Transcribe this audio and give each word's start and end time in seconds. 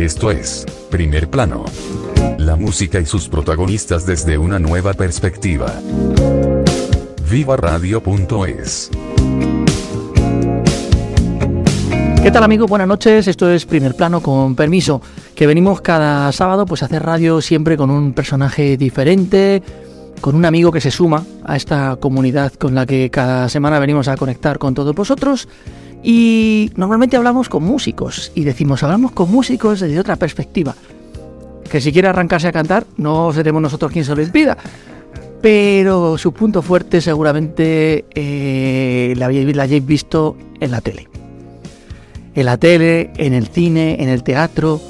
Esto 0.00 0.30
es, 0.30 0.64
Primer 0.90 1.28
Plano. 1.28 1.66
La 2.38 2.56
música 2.56 2.98
y 2.98 3.04
sus 3.04 3.28
protagonistas 3.28 4.06
desde 4.06 4.38
una 4.38 4.58
nueva 4.58 4.94
perspectiva. 4.94 5.74
Viva 7.30 7.58
Radio.es. 7.58 8.90
¿Qué 12.22 12.30
tal 12.30 12.42
amigos? 12.42 12.70
Buenas 12.70 12.88
noches, 12.88 13.28
esto 13.28 13.50
es 13.50 13.66
Primer 13.66 13.94
Plano 13.94 14.22
con 14.22 14.56
permiso, 14.56 15.02
que 15.34 15.46
venimos 15.46 15.82
cada 15.82 16.32
sábado 16.32 16.64
pues 16.64 16.82
a 16.82 16.86
hacer 16.86 17.02
radio 17.02 17.42
siempre 17.42 17.76
con 17.76 17.90
un 17.90 18.14
personaje 18.14 18.78
diferente, 18.78 19.62
con 20.22 20.34
un 20.34 20.46
amigo 20.46 20.72
que 20.72 20.80
se 20.80 20.90
suma 20.90 21.26
a 21.44 21.56
esta 21.56 21.96
comunidad 22.00 22.54
con 22.54 22.74
la 22.74 22.86
que 22.86 23.10
cada 23.10 23.50
semana 23.50 23.78
venimos 23.78 24.08
a 24.08 24.16
conectar 24.16 24.58
con 24.58 24.72
todos 24.72 24.94
vosotros 24.94 25.46
y 26.02 26.70
normalmente 26.76 27.16
hablamos 27.16 27.48
con 27.48 27.64
músicos 27.64 28.32
y 28.34 28.44
decimos 28.44 28.82
hablamos 28.82 29.12
con 29.12 29.30
músicos 29.30 29.80
desde 29.80 29.98
otra 29.98 30.16
perspectiva. 30.16 30.74
Que 31.70 31.80
si 31.80 31.92
quiere 31.92 32.08
arrancarse 32.08 32.48
a 32.48 32.52
cantar, 32.52 32.86
no 32.96 33.32
seremos 33.32 33.62
nosotros 33.62 33.92
quien 33.92 34.04
se 34.04 34.14
lo 34.14 34.22
impida. 34.22 34.56
Pero 35.40 36.18
su 36.18 36.32
punto 36.32 36.62
fuerte 36.62 37.00
seguramente 37.00 38.04
eh, 38.14 39.14
la, 39.16 39.30
la 39.30 39.62
hayáis 39.62 39.86
visto 39.86 40.36
en 40.58 40.70
la 40.70 40.80
tele. 40.80 41.08
En 42.34 42.46
la 42.46 42.56
tele, 42.56 43.12
en 43.16 43.34
el 43.34 43.46
cine, 43.46 44.02
en 44.02 44.08
el 44.08 44.22
teatro, 44.22 44.80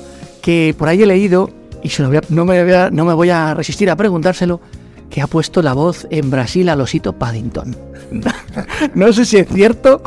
que 0.42 0.74
por 0.76 0.88
ahí 0.88 1.02
he 1.02 1.06
leído, 1.06 1.50
y 1.82 1.90
no, 2.30 2.44
me 2.44 2.62
voy 2.62 2.72
a, 2.72 2.90
no 2.90 3.04
me 3.04 3.14
voy 3.14 3.30
a 3.30 3.54
resistir 3.54 3.90
a 3.90 3.96
preguntárselo, 3.96 4.60
que 5.08 5.20
ha 5.20 5.26
puesto 5.26 5.62
la 5.62 5.72
voz 5.72 6.06
en 6.10 6.30
Brasil 6.30 6.68
a 6.68 6.76
Losito 6.76 7.12
Paddington. 7.12 7.76
no 8.94 9.12
sé 9.12 9.24
si 9.24 9.38
es 9.38 9.48
cierto. 9.48 10.02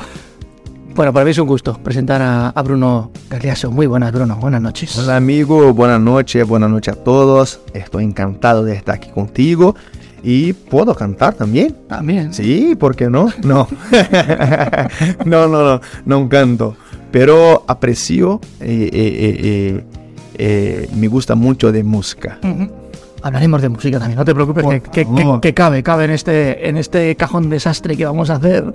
Bueno, 0.95 1.11
para 1.11 1.25
mí 1.25 1.31
es 1.31 1.39
un 1.39 1.47
gusto 1.47 1.75
presentar 1.81 2.21
a, 2.21 2.61
Bruno 2.61 3.11
Galeaso. 3.27 3.71
Muy 3.71 3.88
buenas, 3.88 4.11
Bruno. 4.11 4.35
Buenas 4.35 4.61
noches. 4.61 4.95
Hola, 4.99 5.15
amigo. 5.17 5.73
Buenas 5.73 5.99
noches. 5.99 6.47
Buenas 6.47 6.70
noches 6.70 6.93
a 6.93 7.04
todos. 7.04 7.62
Estoy 7.73 8.04
encantado 8.04 8.63
de 8.63 8.76
estar 8.76 8.95
aquí 8.95 9.09
contigo. 9.09 9.76
Y 10.21 10.53
puedo 10.53 10.93
cantar 10.93 11.34
también. 11.34 11.76
También. 11.87 12.31
Sí, 12.31 12.76
¿por 12.76 12.95
qué 12.95 13.09
no? 13.09 13.29
No. 13.43 13.68
no, 15.26 15.48
no, 15.48 15.63
no. 15.63 15.81
No 16.05 16.29
canto. 16.29 16.76
Pero 17.12 17.65
aprecio, 17.68 18.40
eh, 18.59 18.90
eh, 18.93 19.84
eh, 20.35 20.90
me 20.96 21.07
gusta 21.07 21.34
mucho 21.34 21.71
de 21.71 21.84
música 21.84 22.37
hablaremos 23.23 23.62
de 23.62 23.70
música 23.70 23.99
también, 23.99 24.18
no 24.18 24.25
te 24.25 24.35
preocupes, 24.35 24.65
que, 24.91 25.53
cabe, 25.53 25.81
cabe 25.81 26.05
en 26.05 26.12
este, 26.12 26.68
en 26.68 26.75
este 26.75 27.15
cajón 27.15 27.49
desastre 27.49 27.96
que 27.96 28.05
vamos 28.05 28.29
a 28.29 28.35
hacer 28.35 28.65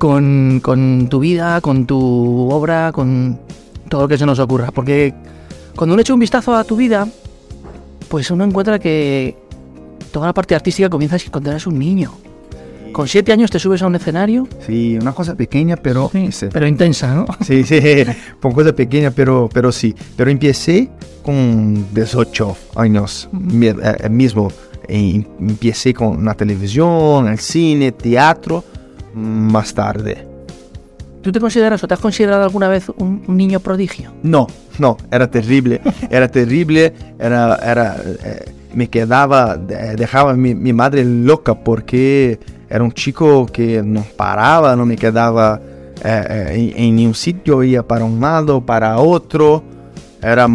con, 0.00 1.08
tu 1.10 1.20
vida, 1.20 1.60
con 1.60 1.84
tu 1.84 2.48
obra, 2.50 2.90
con 2.90 3.38
todo 3.90 4.02
lo 4.02 4.08
que 4.08 4.16
se 4.16 4.24
nos 4.24 4.38
ocurra. 4.38 4.70
Porque 4.72 5.12
cuando 5.76 5.92
uno 5.92 6.00
echa 6.00 6.14
un 6.14 6.20
vistazo 6.20 6.56
a 6.56 6.64
tu 6.64 6.74
vida, 6.74 7.06
pues 8.08 8.30
uno 8.30 8.44
encuentra 8.44 8.78
que 8.78 9.36
toda 10.10 10.28
la 10.28 10.32
parte 10.32 10.54
artística 10.54 10.88
comienza 10.88 11.18
cuando 11.30 11.50
eres 11.50 11.66
un 11.66 11.78
niño. 11.78 12.12
Con 12.92 13.06
siete 13.06 13.30
años 13.30 13.50
te 13.50 13.58
subes 13.58 13.82
a 13.82 13.86
un 13.86 13.94
escenario. 13.94 14.48
Sí, 14.66 14.96
una 15.00 15.12
cosa 15.12 15.34
pequeña, 15.34 15.76
pero... 15.76 16.10
pero 16.50 16.66
intensa, 16.66 17.14
¿no? 17.14 17.26
Sí, 17.44 17.62
sí, 17.62 17.78
una 18.42 18.54
cosa 18.54 18.72
pequeña, 18.74 19.10
pero, 19.10 19.50
pero 19.52 19.70
sí. 19.70 19.94
Pero 20.16 20.30
empecé 20.30 20.88
con 21.22 21.94
18 21.94 22.56
años 22.76 23.28
eh, 23.34 24.08
mismo. 24.08 24.50
Empecé 24.88 25.92
con 25.92 26.24
la 26.24 26.34
televisión, 26.34 27.28
el 27.28 27.38
cine, 27.38 27.92
teatro, 27.92 28.64
más 29.14 29.74
tarde. 29.74 30.26
¿Tú 31.22 31.32
te 31.32 31.40
consideras 31.40 31.82
o 31.84 31.88
te 31.88 31.94
has 31.94 32.00
considerado 32.00 32.44
alguna 32.44 32.68
vez 32.68 32.88
un, 32.96 33.22
niño 33.28 33.60
prodigio? 33.60 34.10
No, 34.22 34.46
no, 34.78 34.96
era 35.10 35.30
terrible, 35.30 35.80
era 36.10 36.28
terrible, 36.28 36.94
era, 37.18 37.56
era, 37.56 37.96
eh, 38.24 38.52
me 38.72 38.88
quedaba, 38.88 39.56
dejaba 39.56 40.34
mi, 40.34 40.54
mi 40.54 40.72
madre 40.72 41.04
loca 41.04 41.54
porque 41.54 42.40
era 42.70 42.82
un 42.84 42.92
chico 42.92 43.46
que 43.46 43.82
no 43.82 44.04
paraba, 44.16 44.76
no 44.76 44.86
me 44.86 44.96
quedaba 44.96 45.60
eh, 46.02 46.24
eh, 46.30 46.72
en, 46.76 46.96
ningún 46.96 47.14
sitio, 47.14 47.62
iba 47.62 47.82
para 47.82 48.04
un 48.04 48.20
lado, 48.20 48.60
para 48.60 48.98
otro. 48.98 49.62
Era, 50.22 50.48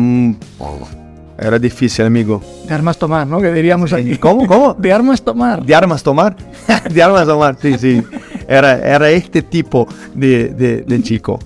era 1.37 1.59
difícil, 1.59 2.05
amigo. 2.05 2.41
De 2.67 2.73
armas 2.73 2.97
tomar, 2.97 3.27
¿no? 3.27 3.39
Que 3.39 3.51
diríamos 3.51 3.93
aquí. 3.93 4.17
¿Cómo? 4.17 4.47
¿Cómo? 4.47 4.73
De 4.79 4.91
armas 4.91 5.21
tomar. 5.21 5.63
De 5.63 5.75
armas 5.75 6.01
tomar. 6.01 6.35
de 6.89 7.03
armas 7.03 7.27
tomar, 7.27 7.57
sí, 7.61 7.77
sí. 7.77 8.03
Era, 8.47 8.77
era 8.77 9.09
este 9.09 9.41
tipo 9.41 9.87
de, 10.13 10.49
de, 10.49 11.03
chico. 11.03 11.39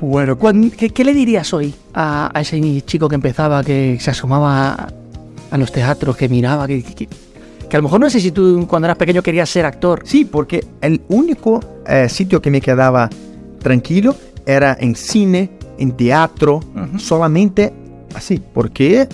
Bueno, 0.00 0.38
¿qué, 0.76 1.04
le 1.04 1.14
dirías 1.14 1.52
hoy 1.52 1.74
a, 1.94 2.30
ese 2.40 2.60
chico 2.82 3.08
que 3.08 3.14
empezaba, 3.14 3.62
que 3.62 3.98
se 4.00 4.10
asomaba 4.10 4.88
a, 5.50 5.58
los 5.58 5.72
teatros, 5.72 6.16
que 6.16 6.28
miraba, 6.28 6.66
que 6.66 6.82
que 7.68 7.76
a 7.76 7.80
lo 7.80 7.84
mejor 7.84 8.00
no 8.00 8.08
sé 8.08 8.20
si 8.20 8.30
tú 8.30 8.66
cuando 8.66 8.86
eras 8.86 8.96
pequeño 8.96 9.22
querías 9.22 9.48
ser 9.48 9.66
actor. 9.66 10.02
Sí, 10.04 10.24
porque 10.24 10.64
el 10.80 11.02
único 11.08 11.60
eh, 11.86 12.08
sitio 12.08 12.40
que 12.40 12.50
me 12.50 12.60
quedaba 12.60 13.10
tranquilo 13.60 14.16
era 14.46 14.76
en 14.80 14.94
cine, 14.94 15.50
en 15.78 15.92
teatro, 15.92 16.60
solamente 16.98 17.72
así, 18.14 18.42
porque... 18.52 19.06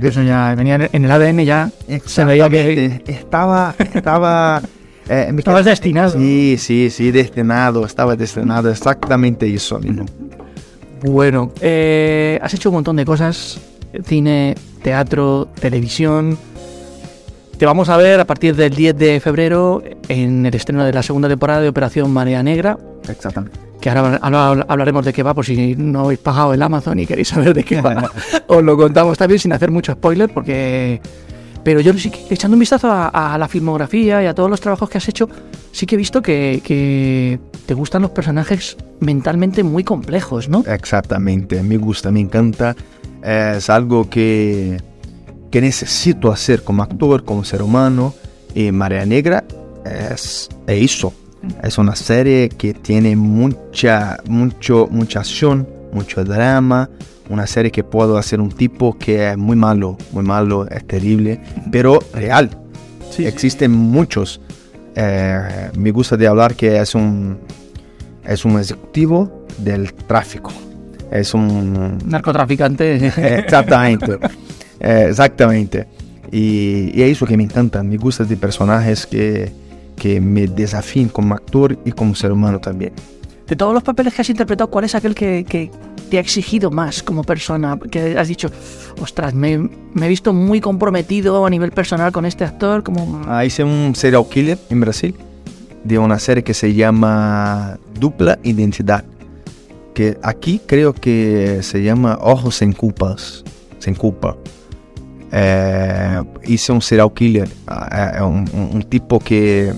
Eso 0.00 0.22
ya 0.22 0.54
venía 0.56 0.88
en 0.92 1.04
el 1.04 1.10
ADN 1.10 1.44
ya 1.44 1.70
se 2.04 2.24
veía 2.24 2.50
que... 2.50 3.00
Estaba... 3.06 3.74
estaba 3.94 4.60
eh, 5.08 5.32
Estabas 5.36 5.64
destinado. 5.64 6.18
Sí, 6.18 6.56
sí, 6.58 6.90
sí, 6.90 7.10
destinado, 7.10 7.84
estaba 7.84 8.16
destinado 8.16 8.70
exactamente 8.70 9.52
eso 9.52 9.78
mismo. 9.78 10.06
Bueno, 11.02 11.52
eh, 11.60 12.38
has 12.42 12.54
hecho 12.54 12.70
un 12.70 12.76
montón 12.76 12.96
de 12.96 13.04
cosas, 13.04 13.60
cine, 14.04 14.54
teatro, 14.82 15.48
televisión, 15.60 16.38
te 17.58 17.66
vamos 17.66 17.88
a 17.88 17.96
ver 17.96 18.18
a 18.18 18.24
partir 18.24 18.56
del 18.56 18.74
10 18.74 18.96
de 18.96 19.20
febrero 19.20 19.82
en 20.08 20.44
el 20.44 20.54
estreno 20.54 20.84
de 20.84 20.92
la 20.92 21.02
segunda 21.04 21.28
temporada 21.28 21.60
de 21.60 21.68
Operación 21.68 22.10
Marea 22.10 22.42
Negra. 22.42 22.76
Exactamente. 23.08 23.56
Que 23.80 23.90
ahora, 23.90 24.18
hablaremos 24.66 25.04
de 25.04 25.12
qué 25.12 25.22
va, 25.22 25.34
por 25.34 25.44
si 25.44 25.76
no 25.76 26.00
habéis 26.00 26.18
pagado 26.18 26.52
el 26.52 26.62
Amazon 26.62 26.98
y 26.98 27.06
queréis 27.06 27.28
saber 27.28 27.54
de 27.54 27.62
qué 27.62 27.80
va. 27.80 28.10
Os 28.48 28.62
lo 28.62 28.76
contamos 28.76 29.16
también 29.16 29.38
sin 29.38 29.52
hacer 29.52 29.70
mucho 29.70 29.92
spoiler, 29.92 30.32
porque. 30.32 31.00
Pero 31.64 31.80
yo 31.80 31.92
sí 31.94 32.10
que 32.10 32.34
echando 32.34 32.54
un 32.54 32.60
vistazo 32.60 32.88
a, 32.90 33.36
la 33.38 33.48
filmografía 33.48 34.22
y 34.22 34.26
a 34.26 34.34
todos 34.34 34.50
los 34.50 34.60
trabajos 34.60 34.88
que 34.90 34.98
has 34.98 35.08
hecho, 35.08 35.28
sí 35.72 35.86
que 35.86 35.94
he 35.94 35.98
visto 35.98 36.22
que, 36.22 36.60
que 36.62 37.40
te 37.66 37.74
gustan 37.74 38.02
los 38.02 38.10
personajes 38.10 38.76
mentalmente 39.00 39.62
muy 39.62 39.82
complejos, 39.82 40.48
¿no? 40.48 40.62
Exactamente, 40.66 41.62
me 41.62 41.78
gusta, 41.78 42.10
me 42.10 42.20
encanta. 42.20 42.76
Es 43.22 43.70
algo 43.70 44.10
que 44.10 44.78
que 45.54 45.60
necesito 45.60 46.32
hacer 46.32 46.64
como 46.64 46.82
actor, 46.82 47.24
como 47.24 47.44
ser 47.44 47.62
humano. 47.62 48.12
Y 48.56 48.72
Marea 48.72 49.06
Negra 49.06 49.44
es, 49.84 50.48
eso. 50.66 51.14
Es 51.62 51.78
una 51.78 51.94
serie 51.94 52.48
que 52.48 52.74
tiene 52.74 53.14
mucha, 53.14 54.18
mucho, 54.26 54.88
mucha 54.90 55.20
acción, 55.20 55.68
mucho 55.92 56.24
drama. 56.24 56.90
Una 57.28 57.46
serie 57.46 57.70
que 57.70 57.82
puedo 57.82 58.18
hacer 58.18 58.40
un 58.40 58.50
tipo 58.50 58.98
que 58.98 59.30
es 59.30 59.38
muy 59.38 59.56
malo, 59.56 59.96
muy 60.12 60.22
malo, 60.24 60.68
es 60.68 60.86
terrible, 60.86 61.40
pero 61.72 61.98
real. 62.12 62.50
Sí, 63.10 63.26
Existen 63.26 63.70
muchos. 63.70 64.40
Eh, 64.94 65.70
me 65.76 65.90
gusta 65.90 66.16
de 66.16 66.26
hablar 66.26 66.54
que 66.54 66.78
es 66.78 66.94
un, 66.94 67.38
es 68.26 68.44
un 68.44 68.60
ejecutivo 68.60 69.46
del 69.58 69.92
tráfico. 69.92 70.52
Es 71.10 71.32
un 71.32 71.98
narcotraficante. 72.04 73.06
Exactamente. 73.38 74.18
Eh, 74.80 75.06
exactamente. 75.08 75.86
Y, 76.30 76.90
y, 76.92 77.02
es 77.02 77.12
eso 77.12 77.26
que 77.26 77.36
me 77.36 77.44
encanta. 77.44 77.82
Me 77.82 77.96
gusta 77.96 78.24
de 78.24 78.36
personajes 78.36 79.06
que, 79.06 79.50
que 79.96 80.20
me 80.20 80.46
desafíen 80.46 81.08
como 81.08 81.34
actor 81.34 81.78
y 81.84 81.92
como 81.92 82.14
ser 82.14 82.32
humano 82.32 82.60
también. 82.60 82.92
De 83.46 83.56
todos 83.56 83.74
los 83.74 83.82
papeles 83.82 84.14
que 84.14 84.22
has 84.22 84.30
interpretado, 84.30 84.70
¿cuál 84.70 84.84
es 84.86 84.94
aquel 84.94 85.14
que, 85.14 85.44
que 85.44 85.70
te 86.10 86.16
ha 86.16 86.20
exigido 86.20 86.70
más 86.70 87.02
como 87.02 87.24
persona? 87.24 87.78
Que 87.90 88.16
has 88.18 88.28
dicho, 88.28 88.50
ostras, 89.00 89.34
me, 89.34 89.58
me, 89.58 90.06
he 90.06 90.08
visto 90.08 90.32
muy 90.32 90.60
comprometido 90.60 91.44
a 91.44 91.50
nivel 91.50 91.70
personal 91.70 92.10
con 92.12 92.24
este 92.24 92.44
actor. 92.44 92.82
Como... 92.82 93.22
Ah, 93.26 93.44
hice 93.44 93.62
un 93.62 93.94
serial 93.94 94.26
killer 94.28 94.58
en 94.70 94.80
Brasil 94.80 95.14
de 95.84 95.98
una 95.98 96.18
serie 96.18 96.42
que 96.42 96.54
se 96.54 96.72
llama 96.72 97.78
Dupla 98.00 98.38
Identidad. 98.42 99.04
Que 99.92 100.18
aquí 100.22 100.60
creo 100.66 100.92
que 100.92 101.62
se 101.62 101.82
llama 101.82 102.18
Ojos 102.20 102.56
sin 102.56 102.72
culpas. 102.72 103.44
Sin 103.78 103.94
culpa. 103.94 104.36
Isso 106.46 106.72
é 106.72 106.74
um 106.74 106.80
serial 106.80 107.10
killer, 107.10 107.48
é, 107.90 108.18
é 108.18 108.22
um, 108.22 108.44
um, 108.54 108.80
tipo 108.80 109.18
que 109.18 109.72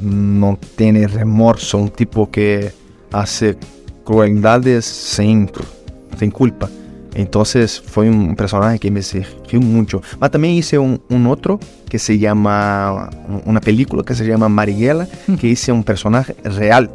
não 0.00 0.54
tem 0.54 0.92
remorso, 1.06 1.76
um 1.76 1.88
tipo 1.88 2.26
que 2.28 2.70
faz 3.12 3.42
crueldades 4.04 4.84
sem 4.86 5.46
culpa. 6.32 6.70
Então 7.14 7.42
foi 7.84 8.08
um 8.08 8.34
personagem 8.34 8.78
que 8.78 8.90
me 8.90 9.02
serviu 9.02 9.60
muito. 9.60 10.00
Mas 10.18 10.30
também 10.30 10.58
hice 10.58 10.78
um, 10.78 10.98
um 11.10 11.28
outro 11.28 11.60
que 11.88 11.98
se 11.98 12.18
chama, 12.18 13.10
uma 13.44 13.60
película 13.60 14.02
que 14.02 14.14
se 14.14 14.24
chama 14.24 14.48
Marighella, 14.48 15.06
que 15.38 15.48
hice 15.48 15.70
um 15.70 15.82
personagem 15.82 16.34
real, 16.42 16.86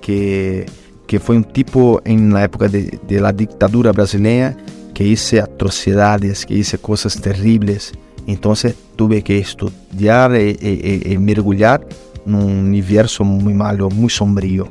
que, 0.00 0.66
que 1.06 1.18
foi 1.18 1.36
um 1.36 1.42
tipo 1.42 2.00
em 2.04 2.16
na 2.16 2.42
época 2.42 2.68
de, 2.68 2.92
de 3.08 3.18
la 3.18 3.32
ditadura 3.32 3.92
brasileira 3.92 4.56
que 4.94 5.02
hice 5.02 5.40
atrocidades, 5.40 6.44
que 6.44 6.54
hice 6.54 6.78
cosas 6.78 7.16
terribles. 7.16 7.92
Entonces 8.28 8.76
tuve 8.94 9.22
que 9.22 9.38
estudiar 9.38 10.32
y, 10.40 11.18
mergullar 11.18 11.84
en 12.24 12.34
un 12.34 12.66
universo 12.68 13.24
muy 13.24 13.52
malo, 13.52 13.88
muy 13.90 14.10
sombrío. 14.10 14.68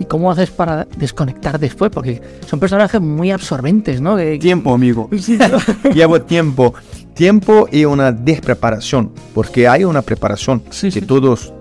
¿Y 0.00 0.04
cómo 0.04 0.30
haces 0.30 0.50
para 0.50 0.86
desconectar 0.96 1.58
después? 1.58 1.90
Porque 1.90 2.20
son 2.46 2.60
personajes 2.60 3.00
muy 3.00 3.30
absorbentes, 3.30 4.00
¿no? 4.00 4.16
Tiempo, 4.38 4.74
amigo. 4.74 5.08
Llevo 5.94 6.20
tiempo. 6.22 6.74
Tiempo 7.14 7.68
y 7.70 7.84
una 7.84 8.12
despreparación. 8.12 9.10
Porque 9.34 9.66
hay 9.66 9.84
una 9.84 10.02
preparación 10.02 10.60
que 10.60 11.02
todos, 11.02 11.52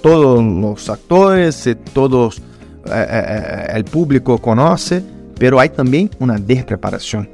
todos 0.00 0.42
los 0.42 0.88
actores, 0.88 1.68
todos 1.92 2.38
eh, 2.86 2.90
eh, 2.90 3.24
eh, 3.28 3.66
el 3.74 3.84
público 3.84 4.38
conoce, 4.38 5.04
pero 5.38 5.60
hay 5.60 5.68
también 5.68 6.10
una 6.18 6.38
despreparación. 6.38 7.28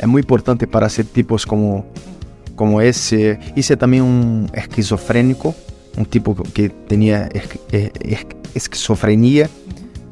Es 0.00 0.06
muy 0.08 0.20
importante 0.20 0.66
para 0.66 0.86
hacer 0.86 1.06
tipos 1.06 1.46
como, 1.46 1.86
como 2.56 2.80
ese. 2.80 3.38
Hice 3.54 3.76
también 3.76 4.02
un 4.02 4.50
esquizofrénico, 4.52 5.54
un 5.96 6.06
tipo 6.06 6.34
que 6.52 6.70
tenía 6.70 7.28
esquizofrenia 8.54 9.48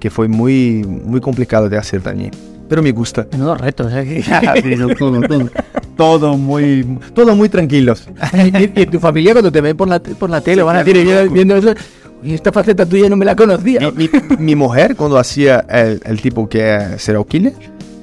que 0.00 0.10
fue 0.10 0.26
muy, 0.26 0.84
muy 0.84 1.20
complicado 1.20 1.68
de 1.68 1.78
hacer 1.78 2.00
también. 2.00 2.32
Pero 2.68 2.82
me 2.82 2.92
gusta. 2.92 3.26
Menudo 3.32 3.56
retos, 3.56 3.92
¿eh? 3.92 4.24
todo, 4.98 5.20
todo, 5.20 5.50
todo, 5.96 6.36
muy, 6.36 6.98
todo 7.14 7.36
muy 7.36 7.48
tranquilos. 7.48 8.08
y, 8.34 8.86
tu 8.86 8.98
familia 8.98 9.32
cuando 9.32 9.52
te 9.52 9.60
ven 9.60 9.76
por 9.76 9.88
la, 9.88 10.00
por 10.00 10.30
la 10.30 10.40
tele 10.40 10.62
van 10.62 10.76
a 10.76 10.84
decir, 10.84 11.28
viendo 11.30 11.56
eso, 11.56 11.74
y 12.22 12.34
esta 12.34 12.52
faceta 12.52 12.86
tuya 12.86 13.08
no 13.08 13.16
me 13.16 13.24
la 13.24 13.34
conocía. 13.34 13.92
Mi, 14.38 14.54
mujer 14.54 14.96
cuando 14.96 15.18
hacía 15.18 15.64
el, 15.68 16.00
el 16.04 16.20
tipo 16.20 16.48
que 16.48 16.96
serial 16.98 17.26
killer, 17.26 17.54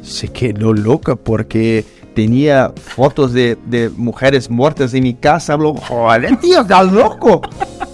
se 0.01 0.27
quedó 0.29 0.73
loca 0.73 1.15
porque 1.15 1.85
tenía 2.13 2.73
fotos 2.75 3.31
de, 3.31 3.57
de 3.67 3.89
mujeres 3.89 4.49
muertas 4.49 4.93
en 4.93 5.03
mi 5.03 5.13
casa. 5.13 5.53
Habló, 5.53 5.75
joder, 5.75 6.35
tío, 6.37 6.61
estás 6.61 6.91
loco. 6.91 7.41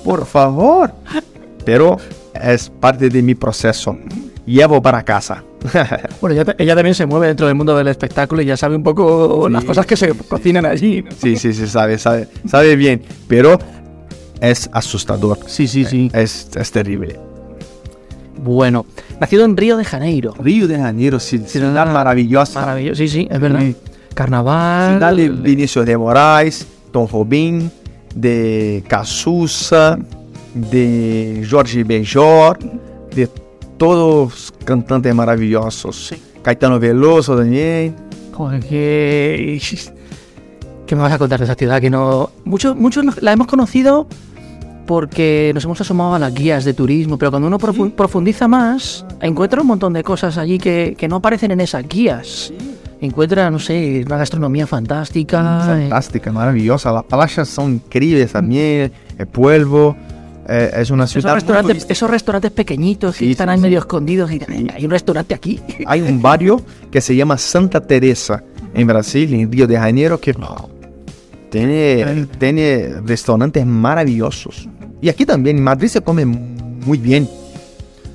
Por 0.04 0.26
favor. 0.26 0.94
Pero 1.66 1.98
es 2.42 2.70
parte 2.70 3.10
de 3.10 3.22
mi 3.22 3.36
proceso. 3.36 3.98
Llevo 4.46 4.82
para 4.82 5.04
casa. 5.04 5.44
bueno, 6.22 6.44
ella, 6.58 6.76
también 6.76 6.94
se 6.94 7.06
mueve 7.06 7.28
dentro 7.28 7.48
del 7.48 7.56
mundo 7.56 7.78
del 7.78 7.88
espectáculo 7.88 8.42
y 8.42 8.46
ya 8.46 8.58
sabe 8.58 8.76
un 8.76 8.84
poco 8.84 9.48
las 9.50 9.64
cosas 9.64 9.86
que 9.86 9.96
se 9.96 10.10
cocinan 10.10 10.66
allí. 10.66 11.04
Sí, 11.18 11.38
sí, 11.38 11.54
sí, 11.54 11.68
sabe, 11.68 11.98
sabe, 11.98 12.28
sabe 12.46 12.76
bien. 12.76 13.02
Pero 13.28 13.58
es 14.42 14.70
asustador. 14.74 15.40
Sí, 15.48 15.68
sí, 15.68 15.86
sí. 15.86 16.12
Es, 16.14 16.50
es 16.56 16.72
terrible. 16.72 17.18
Bueno, 18.44 18.86
nacido 19.22 19.46
en 19.46 19.56
Río 19.56 19.78
de 19.78 19.86
Janeiro. 19.86 20.34
Río 20.38 20.68
de 20.68 20.78
Janeiro, 20.78 21.20
sí, 21.20 21.40
ciudad 21.40 21.92
maravillosa. 21.92 22.60
Maravilloso, 22.60 22.98
sí, 22.98 23.08
sí, 23.08 23.28
es 23.32 23.40
verdad. 23.40 23.64
Carnaval. 24.14 24.98
Ciudad 24.98 25.16
de 25.16 25.30
Vinicius 25.30 25.86
de 25.86 25.98
Moraes, 25.98 26.68
Tom 26.92 27.08
Robin, 27.10 27.72
de 28.14 28.84
Casusa 28.88 29.98
de 30.54 31.46
Jorge 31.50 31.84
Benjor, 31.84 32.60
de 33.16 33.30
todos 33.78 34.54
cantantes 34.66 35.14
maravillosos. 35.14 36.14
Caetano 36.42 36.80
Veloso 36.80 37.38
también. 37.38 37.96
Joder, 38.34 38.62
¿qué... 38.62 39.62
¿qué 40.86 40.96
me 40.96 41.02
vas 41.02 41.14
a 41.14 41.18
contar 41.18 41.40
de 41.40 41.46
esa 41.46 41.56
ciudad? 41.56 41.82
Que 41.82 41.90
no. 41.90 42.30
Muchos, 42.46 42.76
muchos 42.76 43.22
la 43.22 43.32
hemos 43.32 43.48
conocido 43.48 44.08
porque 44.86 45.52
nos 45.54 45.64
hemos 45.64 45.80
asomado 45.80 46.16
a 46.16 46.20
las 46.20 46.34
guías 46.34 46.66
de 46.66 46.74
turismo, 46.74 47.18
pero 47.18 47.32
cuando 47.32 47.48
uno 47.48 47.58
profundiza 47.58 48.48
más, 48.48 49.06
encuentra 49.22 49.62
un 49.62 49.68
montón 49.68 49.94
de 49.94 50.04
cosas 50.04 50.38
allí 50.38 50.58
que, 50.58 50.96
que 50.98 51.08
no 51.08 51.18
aparecen 51.18 51.52
en 51.52 51.62
esas 51.62 51.88
guías. 51.88 52.52
Encuentra, 53.00 53.50
no 53.50 53.60
sé, 53.60 54.04
una 54.06 54.18
gastronomía 54.18 54.66
fantástica. 54.68 55.64
Fantástica, 55.66 56.32
maravillosa. 56.32 56.92
Las 56.92 57.04
playas 57.04 57.50
son 57.50 57.74
increíbles 57.74 58.32
también, 58.32 58.92
el 59.18 59.28
pueblo. 59.28 59.96
Eh, 60.48 60.72
es 60.78 60.90
una 60.92 61.08
ciudad. 61.08 61.38
Esos 61.38 61.48
restaurantes, 61.48 61.86
esos 61.90 62.10
restaurantes 62.10 62.52
pequeñitos 62.52 63.18
que 63.18 63.32
están 63.32 63.50
ahí 63.50 63.60
medio 63.60 63.80
escondidos. 63.80 64.32
Y, 64.32 64.42
hay 64.74 64.86
un 64.86 64.92
restaurante 64.92 65.34
aquí. 65.34 65.60
Hay 65.86 66.02
un 66.02 66.22
barrio 66.22 66.62
que 66.92 67.02
se 67.02 67.16
llama 67.16 67.38
Santa 67.38 67.82
Teresa 67.82 68.44
en 68.74 68.88
Brasil, 68.88 69.34
en 69.34 69.52
Río 69.52 69.68
de 69.68 69.78
Janeiro, 69.78 70.20
que 70.20 70.36
tiene, 71.50 72.28
tiene 72.40 72.96
restaurantes 73.06 73.66
maravillosos. 73.66 74.68
Y 75.02 75.10
aquí 75.10 75.26
también, 75.26 75.58
en 75.58 75.64
Madrid 75.64 75.88
se 75.88 76.02
come 76.02 76.26
muy 76.26 76.98
bien. 76.98 77.30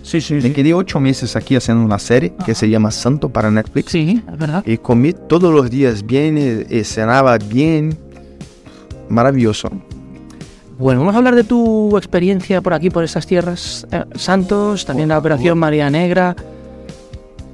Sí, 0.03 0.23
sí, 0.23 0.35
Me 0.35 0.53
quedé 0.53 0.73
ocho 0.73 1.01
meses 1.01 1.37
aquí 1.37 1.55
haciendo 1.55 1.85
una 1.85 1.99
serie 1.99 2.33
que 2.47 2.55
se 2.55 2.69
llama 2.69 2.91
Santo 2.91 3.29
para 3.29 3.51
Netflix. 3.51 3.93
Sí, 3.93 4.23
es 4.27 4.39
verdad. 4.39 4.65
Y 4.67 4.79
comí 4.79 5.13
todos 5.13 5.53
los 5.53 5.71
días 5.71 6.05
bien, 6.05 6.67
y 6.69 6.85
cenaba 6.85 7.37
bien. 7.37 7.97
Maravilloso. 9.11 9.71
Bueno, 10.79 11.01
vamos 11.01 11.17
a 11.17 11.19
hablar 11.19 11.35
de 11.35 11.43
tu 11.43 11.97
experiencia 11.99 12.61
por 12.61 12.73
aquí, 12.73 12.89
por 12.89 13.03
estas 13.03 13.27
tierras 13.27 13.85
eh, 13.91 14.05
santos, 14.15 14.87
también 14.87 15.09
la 15.09 15.19
operación 15.19 15.59
María 15.59 15.91
Negra. 15.91 16.37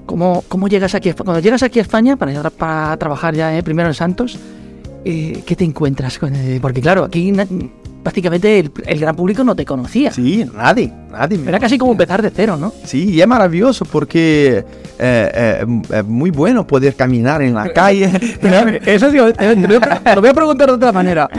¿Cómo, 0.05 0.44
¿Cómo, 0.47 0.69
llegas 0.69 0.94
aquí? 0.94 1.11
Cuando 1.15 1.41
llegas 1.41 1.62
aquí 1.62 1.79
a 1.79 1.82
España 1.82 2.17
para, 2.17 2.50
para 2.50 2.94
trabajar 2.99 3.35
ya 3.35 3.56
eh, 3.56 3.62
primero 3.62 3.88
en 3.88 3.94
Santos, 3.94 4.38
eh, 5.06 5.43
¿qué 5.47 5.56
te 5.56 5.65
encuentras? 5.65 6.21
porque 6.61 6.82
claro, 6.82 7.05
aquí 7.05 7.32
prácticamente 8.03 8.71
el, 8.85 9.00
gran 9.00 9.17
público 9.17 9.43
no 9.43 9.56
te 9.56 9.65
conocía. 9.65 10.12
Sí, 10.12 10.44
nadie, 10.55 10.93
nadie. 11.11 11.41
Era 11.49 11.59
casi 11.59 11.79
como 11.79 11.93
empezar 11.93 12.21
de 12.21 12.29
cero, 12.29 12.59
¿no? 12.59 12.75
Sí, 12.85 13.09
y 13.11 13.23
es 13.23 13.26
maravilloso 13.26 13.87
porque 13.87 14.62
es 14.99 16.05
muy 16.06 16.29
bueno 16.29 16.67
poder 16.67 16.94
caminar 16.94 17.41
en 17.41 17.55
la 17.55 17.73
calle. 17.73 18.05
Eso 18.85 19.11
sí, 19.11 19.17
lo 19.17 20.21
voy 20.21 20.29
a 20.29 20.35
preguntar 20.35 20.69
de 20.69 20.75
otra 20.75 20.93
manera. 20.93 21.31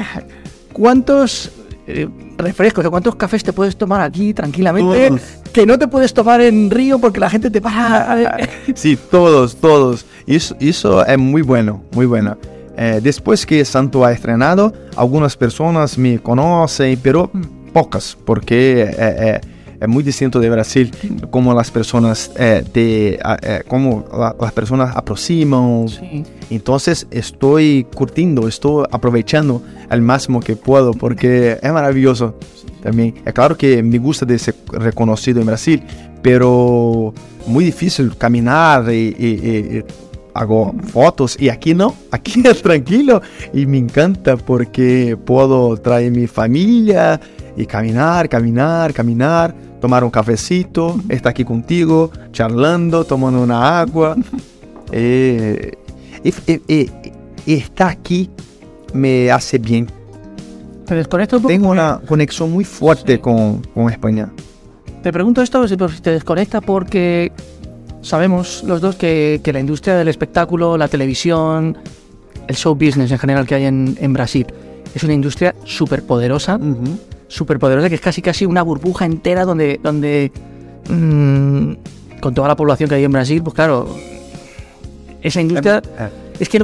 ¿Cuántos 0.73 1.51
eh, 1.87 2.07
refrescos, 2.37 2.83
de 2.83 2.89
cuántos 2.89 3.15
cafés 3.15 3.43
te 3.43 3.53
puedes 3.53 3.77
tomar 3.77 4.01
aquí 4.01 4.33
tranquilamente, 4.33 5.13
que 5.53 5.65
no 5.65 5.77
te 5.77 5.87
puedes 5.87 6.13
tomar 6.13 6.41
en 6.41 6.71
Río 6.71 6.99
porque 6.99 7.19
la 7.19 7.29
gente 7.29 7.49
te 7.51 7.61
para. 7.61 8.37
sí, 8.75 8.97
todos, 9.11 9.55
todos. 9.55 10.05
Y 10.25 10.35
eso, 10.35 10.55
eso 10.59 11.05
es 11.05 11.17
muy 11.17 11.41
bueno, 11.41 11.83
muy 11.93 12.05
bueno. 12.05 12.37
Eh, 12.77 12.99
después 13.01 13.45
que 13.45 13.63
Santo 13.63 14.03
ha 14.03 14.11
estrenado, 14.11 14.73
algunas 14.95 15.37
personas 15.37 15.97
me 15.97 16.19
conocen, 16.19 16.99
pero 17.01 17.29
mm. 17.31 17.71
pocas, 17.71 18.17
porque 18.25 18.93
eh, 18.97 19.41
es 19.85 19.89
muy 19.89 20.03
distinto 20.03 20.39
de 20.39 20.49
Brasil, 20.49 20.91
como 21.29 21.53
las 21.53 21.69
personas 21.69 22.31
eh, 22.37 22.63
de, 22.73 23.19
eh, 23.41 23.63
como 23.67 24.05
las 24.39 24.51
personas 24.51 24.95
aproximan. 24.95 25.85
Entonces 26.49 27.07
estoy 27.11 27.85
curtiendo, 27.95 28.47
estoy 28.47 28.85
aprovechando 28.91 29.61
al 29.89 30.01
máximo 30.01 30.39
que 30.39 30.55
puedo 30.55 30.93
porque 30.93 31.59
es 31.61 31.71
maravilloso 31.71 32.35
también. 32.81 33.15
Es 33.25 33.33
claro 33.33 33.55
que 33.55 33.81
me 33.83 33.99
gusta 33.99 34.25
de 34.25 34.39
ser 34.39 34.55
reconocido 34.71 35.39
en 35.39 35.45
Brasil, 35.45 35.83
pero 36.23 37.13
muy 37.45 37.65
difícil 37.65 38.17
caminar 38.17 38.91
y, 38.91 39.83
hago 40.33 40.75
fotos 40.91 41.37
y 41.39 41.47
aquí 41.47 41.73
no, 41.73 41.95
aquí 42.11 42.43
es 42.45 42.61
tranquilo 42.61 43.21
y 43.53 43.65
me 43.67 43.77
encanta 43.77 44.35
porque 44.35 45.15
puedo 45.25 45.77
traer 45.77 46.11
mi 46.11 46.27
familia 46.27 47.21
y 47.55 47.65
caminar, 47.65 48.27
caminar, 48.29 48.93
caminar 48.93 49.55
tomar 49.85 50.03
un 50.03 50.09
cafecito, 50.09 50.99
estar 51.09 51.29
aquí 51.29 51.45
contigo, 51.45 52.09
charlando, 52.31 53.05
tomando 53.05 53.41
una 53.41 53.79
agua. 53.79 54.15
Eh, 54.91 55.71
estar 57.47 57.89
aquí 57.89 58.29
me 58.93 59.31
hace 59.31 59.57
bien. 59.57 59.87
¿Te 60.85 60.93
desconecto 60.93 61.37
un 61.37 61.41
poco? 61.41 61.51
Tengo 61.51 61.69
una 61.69 61.99
conexión 62.07 62.51
muy 62.51 62.63
fuerte 62.63 63.19
con, 63.19 63.63
con, 63.73 63.89
España. 63.89 64.31
Te 65.01 65.11
pregunto 65.11 65.41
esto 65.41 65.67
si 65.67 65.75
te 65.75 66.11
desconecta 66.11 66.61
porque 66.61 67.31
sabemos 68.01 68.63
los 68.63 68.79
dos 68.79 68.95
que, 68.95 69.41
que, 69.43 69.51
la 69.51 69.59
industria 69.59 69.95
del 69.95 70.07
espectáculo, 70.07 70.77
la 70.77 70.87
televisión, 70.87 71.75
el 72.47 72.55
show 72.55 72.75
business 72.75 73.11
en 73.11 73.17
general 73.17 73.47
que 73.47 73.55
hay 73.55 73.65
en, 73.65 73.97
en 73.99 74.13
Brasil, 74.13 74.45
es 74.93 75.03
una 75.03 75.13
industria 75.13 75.55
súper 75.65 76.03
poderosa 76.05 76.59
súper 76.59 77.14
poderosa, 77.43 77.89
que 77.89 77.95
es 77.95 78.01
casi 78.01 78.21
casi 78.21 78.45
una 78.45 78.61
burbuja 78.61 79.05
entera 79.05 79.43
donde, 79.43 79.79
donde 79.83 80.31
mm, 80.89 82.19
con 82.21 82.33
toda 82.33 82.47
la 82.47 82.55
población 82.55 82.87
que 82.87 82.95
hay 82.95 83.03
en 83.03 83.11
Brasil, 83.11 83.41
pues 83.43 83.53
claro, 83.53 83.87
esa 85.21 85.41
industria... 85.41 85.77
Eh, 85.77 85.81
eh. 85.99 86.09
Es 86.37 86.49
que 86.49 86.57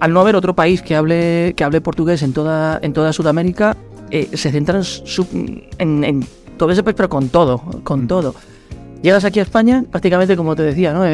al 0.00 0.12
no 0.12 0.20
haber 0.20 0.34
otro 0.34 0.52
país 0.52 0.82
que 0.82 0.96
hable, 0.96 1.54
que 1.56 1.62
hable 1.62 1.80
portugués 1.80 2.22
en 2.22 2.32
toda, 2.32 2.80
en 2.82 2.92
toda 2.92 3.12
Sudamérica, 3.12 3.76
eh, 4.10 4.28
se 4.34 4.50
centran 4.50 4.82
en, 5.78 6.02
en, 6.02 6.26
todo 6.56 6.72
ese 6.72 6.82
país, 6.82 6.96
pero 6.96 7.08
con 7.08 7.28
todo, 7.28 7.58
con 7.84 8.02
mm. 8.02 8.06
todo. 8.08 8.34
Llegas 9.00 9.24
aquí 9.24 9.38
a 9.38 9.42
España, 9.42 9.84
prácticamente 9.88 10.36
como 10.36 10.56
te 10.56 10.62
decía, 10.64 10.92
¿no? 10.92 11.04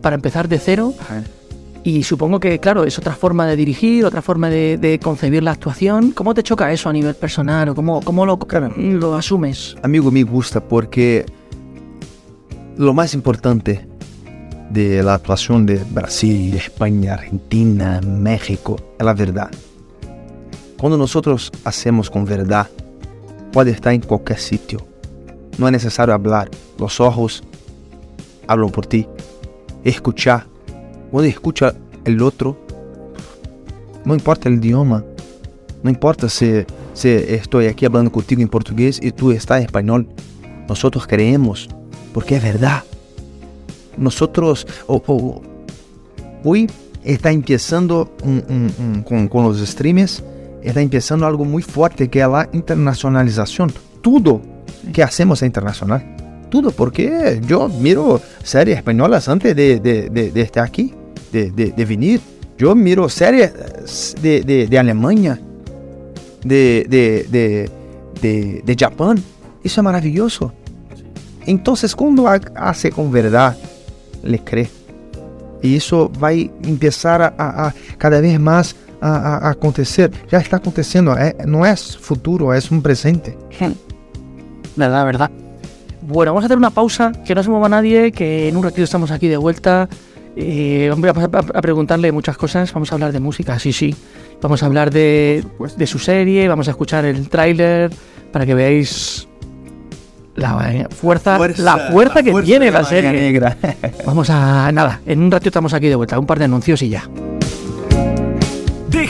para 0.00 0.16
empezar 0.16 0.48
de 0.48 0.58
cero. 0.58 0.94
Y 1.86 2.02
supongo 2.02 2.40
que, 2.40 2.58
claro, 2.60 2.84
es 2.84 2.98
otra 2.98 3.12
forma 3.12 3.46
de 3.46 3.56
dirigir, 3.56 4.06
otra 4.06 4.22
forma 4.22 4.48
de, 4.48 4.98
concebir 5.02 5.42
la 5.42 5.50
actuación. 5.50 6.12
¿Cómo 6.12 6.32
te 6.32 6.42
choca 6.42 6.72
eso 6.72 6.88
a 6.88 6.92
nivel 6.94 7.14
personal 7.14 7.68
o 7.68 7.74
cómo, 7.74 8.00
cómo 8.00 8.24
lo, 8.24 8.38
lo 8.78 9.14
asumes? 9.14 9.76
Amigo, 9.82 10.10
me 10.10 10.22
gusta 10.22 10.66
porque 10.66 11.26
lo 12.78 12.94
más 12.94 13.12
importante 13.12 13.86
de 14.70 15.02
la 15.02 15.14
actuación 15.14 15.66
de 15.66 15.76
Brasil, 15.90 16.54
España, 16.54 17.14
Argentina, 17.14 18.00
México, 18.00 18.76
es 18.98 19.04
la 19.04 19.12
verdad. 19.12 19.50
Cuando 20.78 20.96
nosotros 20.96 21.52
hacemos 21.64 22.08
con 22.08 22.24
verdad, 22.24 22.66
puede 23.52 23.72
estar 23.72 23.92
en 23.92 24.00
cualquier 24.00 24.38
sitio. 24.38 24.86
No 25.58 25.66
es 25.66 25.72
necesario 25.72 26.14
hablar. 26.14 26.50
Los 26.78 26.98
ojos 26.98 27.44
hablan 28.46 28.70
por 28.70 28.86
ti. 28.86 29.06
Escuchar. 29.84 30.53
Cuando 31.14 31.30
escucha 31.30 31.72
el 32.04 32.20
otro, 32.20 32.58
no 34.04 34.14
importa 34.14 34.48
el 34.48 34.56
idioma, 34.56 35.04
no 35.84 35.88
importa 35.88 36.28
si, 36.28 36.64
si 36.92 37.08
estoy 37.08 37.66
aquí 37.66 37.86
hablando 37.86 38.10
contigo 38.10 38.42
en 38.42 38.48
portugués 38.48 38.98
y 39.00 39.12
tú 39.12 39.30
estás 39.30 39.58
en 39.58 39.66
español, 39.66 40.08
nosotros 40.68 41.06
creemos, 41.06 41.68
porque 42.12 42.34
es 42.34 42.42
verdad. 42.42 42.82
Nosotros, 43.96 44.66
hoy 46.42 46.68
está 47.04 47.30
empezando 47.30 48.10
con, 49.04 49.28
con 49.28 49.44
los 49.44 49.58
streams, 49.64 50.20
está 50.64 50.80
empezando 50.80 51.26
algo 51.26 51.44
muy 51.44 51.62
fuerte 51.62 52.08
que 52.08 52.22
es 52.22 52.28
la 52.28 52.48
internacionalización. 52.52 53.72
Todo 54.02 54.42
que 54.92 55.04
hacemos 55.04 55.42
es 55.42 55.46
internacional. 55.46 56.48
Todo, 56.50 56.72
porque 56.72 57.40
yo 57.46 57.68
miro 57.68 58.20
series 58.42 58.78
españolas 58.78 59.28
antes 59.28 59.54
de, 59.54 59.78
de, 59.78 60.10
de, 60.10 60.40
estar 60.40 60.64
aquí, 60.64 60.92
de, 61.42 61.72
de, 61.72 61.84
venir. 61.84 62.20
Yo 62.56 62.74
miro 62.74 63.08
series 63.08 63.52
de, 64.22 64.66
de, 64.68 64.78
Alemania, 64.78 65.40
de, 66.44 66.86
de, 66.88 67.68
de, 68.20 68.62
de, 68.64 68.76
Japón. 68.78 69.22
Eso 69.62 69.80
es 69.80 69.84
maravilloso. 69.84 70.52
Entonces, 71.46 71.94
cuando 71.94 72.28
hace 72.28 72.90
con 72.90 73.10
verdad, 73.10 73.56
le 74.22 74.38
cree. 74.38 74.68
Y 75.62 75.76
eso 75.76 76.10
va 76.22 76.28
a 76.28 76.32
empezar 76.32 77.22
a, 77.22 77.34
a 77.38 77.74
cada 77.98 78.20
vez 78.20 78.38
más 78.38 78.76
a, 79.00 79.48
a, 79.48 79.50
acontecer. 79.50 80.10
Ya 80.30 80.38
está 80.38 80.56
aconteciendo. 80.56 81.16
Eh, 81.18 81.36
no 81.46 81.66
es 81.66 81.96
futuro, 81.96 82.54
es 82.54 82.70
un 82.70 82.82
presente. 82.82 83.36
Verdad, 84.76 85.04
verdad. 85.04 85.30
Bueno, 86.02 86.32
vamos 86.32 86.44
a 86.44 86.46
hacer 86.46 86.58
una 86.58 86.70
pausa, 86.70 87.12
que 87.24 87.34
no 87.34 87.42
se 87.42 87.48
mueva 87.48 87.68
nadie, 87.68 88.12
que 88.12 88.48
en 88.48 88.56
un 88.56 88.62
ratito 88.62 88.82
estamos 88.82 89.10
aquí 89.10 89.26
de 89.26 89.38
vuelta. 89.38 89.88
Eh, 90.36 90.92
voy 90.96 91.10
a, 91.10 91.62
preguntarle 91.62 92.12
muchas 92.12 92.36
cosas. 92.36 92.72
Vamos 92.72 92.90
a 92.90 92.94
hablar 92.94 93.12
de 93.12 93.20
música, 93.20 93.58
sí, 93.58 93.72
sí. 93.72 93.94
Vamos 94.40 94.62
a 94.62 94.66
hablar 94.66 94.90
de, 94.90 95.44
de 95.76 95.86
su 95.86 95.98
serie, 95.98 96.48
vamos 96.48 96.68
a 96.68 96.72
escuchar 96.72 97.04
el 97.04 97.28
tráiler 97.28 97.90
para 98.32 98.44
que 98.44 98.54
veáis 98.54 99.28
la 100.34 100.88
fuerza, 100.90 101.38
la 101.58 101.90
fuerza 101.92 102.22
que 102.22 102.32
tiene 102.42 102.70
la 102.70 102.84
serie. 102.84 103.12
Negra. 103.12 103.56
vamos 104.04 104.28
a 104.30 104.70
nada, 104.72 105.00
en 105.06 105.20
un 105.20 105.30
ratito 105.30 105.50
estamos 105.50 105.72
aquí 105.72 105.88
de 105.88 105.94
vuelta, 105.94 106.18
un 106.18 106.26
par 106.26 106.38
de 106.38 106.46
anuncios 106.46 106.82
y 106.82 106.88
ya. 106.88 107.08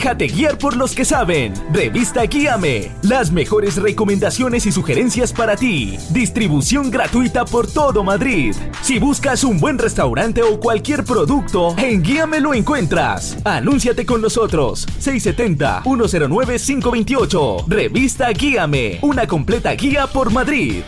Déjate 0.05 0.27
guiar 0.27 0.59
por 0.59 0.77
los 0.77 0.93
que 0.93 1.03
saben. 1.03 1.51
Revista 1.73 2.21
Guíame. 2.21 2.91
Las 3.01 3.31
mejores 3.31 3.77
recomendaciones 3.77 4.67
y 4.67 4.71
sugerencias 4.71 5.33
para 5.33 5.55
ti. 5.55 5.97
Distribución 6.11 6.91
gratuita 6.91 7.43
por 7.43 7.65
todo 7.65 8.03
Madrid. 8.03 8.55
Si 8.83 8.99
buscas 8.99 9.43
un 9.43 9.59
buen 9.59 9.79
restaurante 9.79 10.43
o 10.43 10.59
cualquier 10.59 11.05
producto, 11.05 11.75
en 11.79 12.03
Guíame 12.03 12.39
lo 12.39 12.53
encuentras. 12.53 13.35
Anúnciate 13.43 14.05
con 14.05 14.21
nosotros. 14.21 14.85
670-109-528. 15.01 17.65
Revista 17.67 18.29
Guíame. 18.29 18.99
Una 19.01 19.25
completa 19.25 19.71
guía 19.71 20.05
por 20.05 20.31
Madrid. 20.31 20.83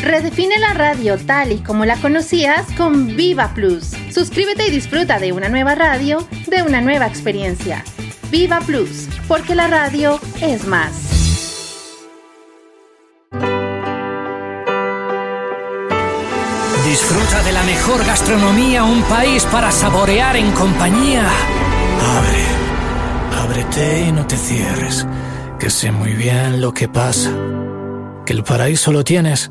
Redefine 0.00 0.60
la 0.60 0.74
radio 0.74 1.18
tal 1.18 1.50
y 1.50 1.58
como 1.58 1.84
la 1.84 1.96
conocías 1.96 2.68
con 2.76 3.16
Viva 3.16 3.52
Plus. 3.52 3.94
Suscríbete 4.12 4.68
y 4.68 4.70
disfruta 4.70 5.18
de 5.18 5.32
una 5.32 5.48
nueva 5.48 5.74
radio, 5.74 6.24
de 6.46 6.62
una 6.62 6.80
nueva 6.80 7.08
experiencia. 7.08 7.82
Viva 8.30 8.60
Plus, 8.60 9.08
porque 9.26 9.54
la 9.54 9.68
radio 9.68 10.20
es 10.40 10.66
más. 10.66 10.92
Disfruta 16.84 17.42
de 17.42 17.52
la 17.52 17.62
mejor 17.64 18.04
gastronomía, 18.04 18.84
un 18.84 19.02
país 19.02 19.44
para 19.46 19.70
saborear 19.70 20.36
en 20.36 20.52
compañía. 20.52 21.28
Abre, 22.16 22.44
ábrete 23.42 24.06
y 24.08 24.12
no 24.12 24.26
te 24.26 24.36
cierres, 24.36 25.06
que 25.58 25.70
sé 25.70 25.90
muy 25.90 26.12
bien 26.12 26.60
lo 26.60 26.72
que 26.72 26.88
pasa, 26.88 27.30
que 28.26 28.32
el 28.32 28.42
paraíso 28.42 28.92
lo 28.92 29.04
tienes 29.04 29.50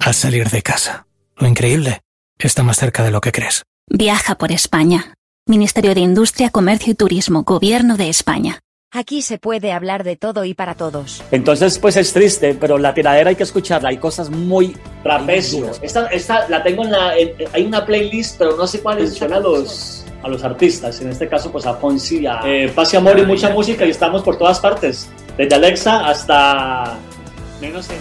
al 0.00 0.14
salir 0.14 0.50
de 0.50 0.62
casa. 0.62 1.06
Lo 1.36 1.48
increíble 1.48 2.00
está 2.38 2.62
más 2.62 2.76
cerca 2.76 3.02
de 3.02 3.10
lo 3.10 3.20
que 3.20 3.32
crees. 3.32 3.62
Viaja 3.88 4.36
por 4.36 4.52
España. 4.52 5.14
Ministerio 5.46 5.94
de 5.94 6.00
Industria, 6.00 6.48
Comercio 6.48 6.92
y 6.92 6.94
Turismo, 6.94 7.42
Gobierno 7.42 7.98
de 7.98 8.08
España. 8.08 8.60
Aquí 8.90 9.20
se 9.20 9.36
puede 9.36 9.72
hablar 9.72 10.02
de 10.02 10.16
todo 10.16 10.46
y 10.46 10.54
para 10.54 10.74
todos. 10.74 11.22
Entonces, 11.32 11.78
pues 11.78 11.98
es 11.98 12.14
triste, 12.14 12.56
pero 12.58 12.78
la 12.78 12.94
tiradera 12.94 13.28
hay 13.28 13.36
que 13.36 13.42
escucharla. 13.42 13.90
Hay 13.90 13.98
cosas 13.98 14.30
muy 14.30 14.74
trapecio. 15.02 15.70
Esta, 15.82 16.06
esta 16.06 16.48
la 16.48 16.62
tengo 16.62 16.84
en 16.84 16.92
la. 16.92 17.10
hay 17.52 17.62
una 17.62 17.84
playlist, 17.84 18.38
pero 18.38 18.56
no 18.56 18.66
sé 18.66 18.80
cuál 18.80 19.00
es. 19.00 19.20
a 19.20 19.38
los, 19.38 20.06
a 20.22 20.28
los 20.28 20.42
artistas. 20.44 21.02
En 21.02 21.10
este 21.10 21.28
caso, 21.28 21.52
pues 21.52 21.66
a 21.66 21.74
Fonsi, 21.74 22.26
a 22.26 22.40
eh, 22.46 22.72
Paz 22.74 22.94
y 22.94 22.96
Amor 22.96 23.18
y 23.18 23.26
mucha 23.26 23.50
música. 23.50 23.84
Y 23.84 23.90
estamos 23.90 24.22
por 24.22 24.38
todas 24.38 24.58
partes. 24.60 25.10
Desde 25.36 25.54
Alexa 25.54 26.06
hasta. 26.06 26.96
Menos 27.60 27.90
en. 27.90 27.98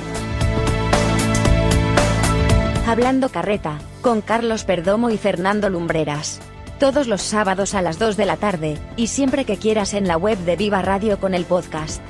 Hablando 2.87 3.27
Carreta, 3.27 3.79
con 3.99 4.21
Carlos 4.21 4.63
Perdomo 4.63 5.09
y 5.09 5.17
Fernando 5.17 5.69
Lumbreras 5.69 6.39
todos 6.79 7.07
los 7.07 7.21
sábados 7.21 7.73
a 7.73 7.81
las 7.81 7.99
2 7.99 8.17
de 8.17 8.25
la 8.25 8.37
tarde, 8.37 8.77
y 8.95 9.07
siempre 9.07 9.45
que 9.45 9.57
quieras 9.57 9.93
en 9.93 10.07
la 10.07 10.17
web 10.17 10.37
de 10.39 10.55
Viva 10.55 10.81
Radio 10.81 11.19
con 11.19 11.33
el 11.33 11.45
podcast. 11.45 12.01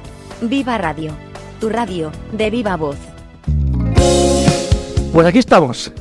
Viva 0.41 0.77
Radio, 0.77 1.11
tu 1.59 1.69
radio, 1.69 2.11
de 2.31 2.49
viva 2.49 2.75
voz. 2.75 2.97
Pues 5.13 5.27
aquí 5.27 5.39
estamos. 5.39 5.91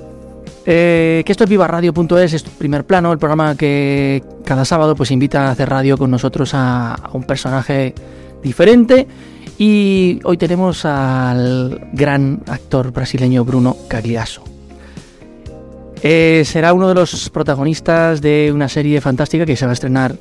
Eh, 0.65 1.23
que 1.27 1.33
esto 1.33 1.45
es 1.45 1.51
vivaradio.es, 1.51 2.33
es 2.33 2.43
primer 2.43 2.85
plano, 2.85 3.13
el 3.13 3.19
programa 3.19 3.57
que 3.57 4.23
cada 4.45 4.65
sábado 4.65 4.95
pues 4.95 5.11
invita 5.11 5.49
a 5.49 5.51
hacer 5.51 5.69
radio 5.69 5.99
con 5.99 6.11
nosotros 6.11 6.55
a, 6.55 6.95
a 6.95 7.11
un 7.13 7.25
personaje 7.25 7.95
diferente. 8.43 9.07
Y 9.59 10.21
hoy 10.25 10.37
tenemos 10.39 10.85
al 10.85 11.89
gran 11.93 12.43
actor 12.47 12.91
brasileño 12.93 13.45
Bruno 13.45 13.77
Cagliasso. 13.89 14.52
Eh, 16.03 16.43
será 16.45 16.73
uno 16.73 16.89
de 16.89 16.95
los 16.95 17.31
protagonistas 17.31 18.21
de 18.21 18.51
una 18.53 18.69
serie 18.69 19.01
fantástica 19.01 19.47
que 19.47 19.55
se 19.55 19.65
va 19.65 19.71
a 19.71 19.75
estrenar 19.75 20.17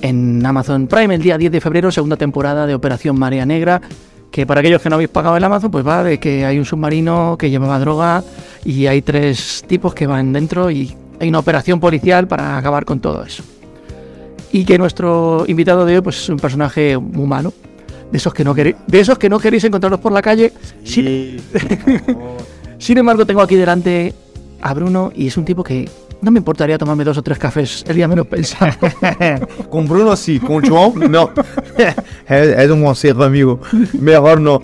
en 0.00 0.44
Amazon 0.44 0.86
Prime 0.86 1.14
el 1.14 1.22
día 1.22 1.36
10 1.36 1.52
de 1.52 1.60
febrero, 1.60 1.92
segunda 1.92 2.16
temporada 2.16 2.66
de 2.66 2.74
Operación 2.74 3.18
Marea 3.18 3.44
Negra, 3.44 3.82
que 4.30 4.46
para 4.46 4.60
aquellos 4.60 4.80
que 4.80 4.88
no 4.88 4.94
habéis 4.94 5.10
pagado 5.10 5.36
el 5.36 5.44
Amazon, 5.44 5.70
pues 5.70 5.86
va 5.86 6.02
de 6.02 6.18
que 6.18 6.46
hay 6.46 6.58
un 6.58 6.64
submarino 6.64 7.36
que 7.38 7.50
llevaba 7.50 7.78
droga 7.78 8.24
y 8.64 8.86
hay 8.86 9.02
tres 9.02 9.64
tipos 9.66 9.92
que 9.92 10.06
van 10.06 10.32
dentro 10.32 10.70
y 10.70 10.94
hay 11.20 11.28
una 11.28 11.40
operación 11.40 11.78
policial 11.78 12.26
para 12.26 12.56
acabar 12.56 12.86
con 12.86 13.00
todo 13.00 13.22
eso. 13.22 13.42
Y 14.50 14.64
que 14.64 14.78
nuestro 14.78 15.44
invitado 15.46 15.84
de 15.84 15.96
hoy 15.96 16.00
pues, 16.00 16.22
es 16.22 16.28
un 16.30 16.38
personaje 16.38 16.96
humano, 16.96 17.52
de 18.10 18.16
esos 18.16 18.32
que 18.32 18.44
no 18.44 18.54
queréis, 18.54 18.76
de 18.86 19.00
esos 19.00 19.18
que 19.18 19.28
no 19.28 19.38
queréis 19.38 19.64
encontrarlos 19.64 20.00
por 20.00 20.12
la 20.12 20.22
calle. 20.22 20.52
Sin, 20.84 21.38
Sin 22.78 22.98
embargo, 22.98 23.26
tengo 23.26 23.40
aquí 23.40 23.56
delante 23.56 24.14
a 24.66 24.74
Bruno 24.74 25.12
y 25.14 25.28
es 25.28 25.36
un 25.36 25.44
tipo 25.44 25.62
que 25.62 25.88
no 26.20 26.32
me 26.32 26.38
importaría 26.38 26.76
tomarme 26.76 27.04
dos 27.04 27.16
o 27.18 27.22
tres 27.22 27.38
cafés 27.38 27.84
el 27.86 27.94
día 27.94 28.08
menos 28.08 28.26
pensado. 28.26 28.72
con 29.70 29.86
Bruno 29.86 30.16
sí, 30.16 30.40
con 30.40 30.60
João 30.60 31.08
no. 31.08 31.30
es, 32.28 32.70
un 32.70 32.82
consejo, 32.82 33.22
amigo. 33.22 33.60
Mejor 34.00 34.40
no. 34.40 34.60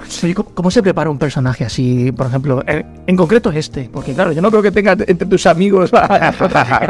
¿Cómo 0.54 0.72
se 0.72 0.82
prepara 0.82 1.08
un 1.08 1.18
personaje 1.18 1.64
así, 1.64 2.10
por 2.10 2.26
ejemplo? 2.26 2.64
En, 2.66 3.16
concreto 3.16 3.52
este, 3.52 3.88
porque 3.92 4.12
claro, 4.12 4.32
yo 4.32 4.42
no 4.42 4.50
creo 4.50 4.62
que 4.62 4.72
tengas 4.72 4.98
entre 5.06 5.28
tus 5.28 5.46
amigos. 5.46 5.92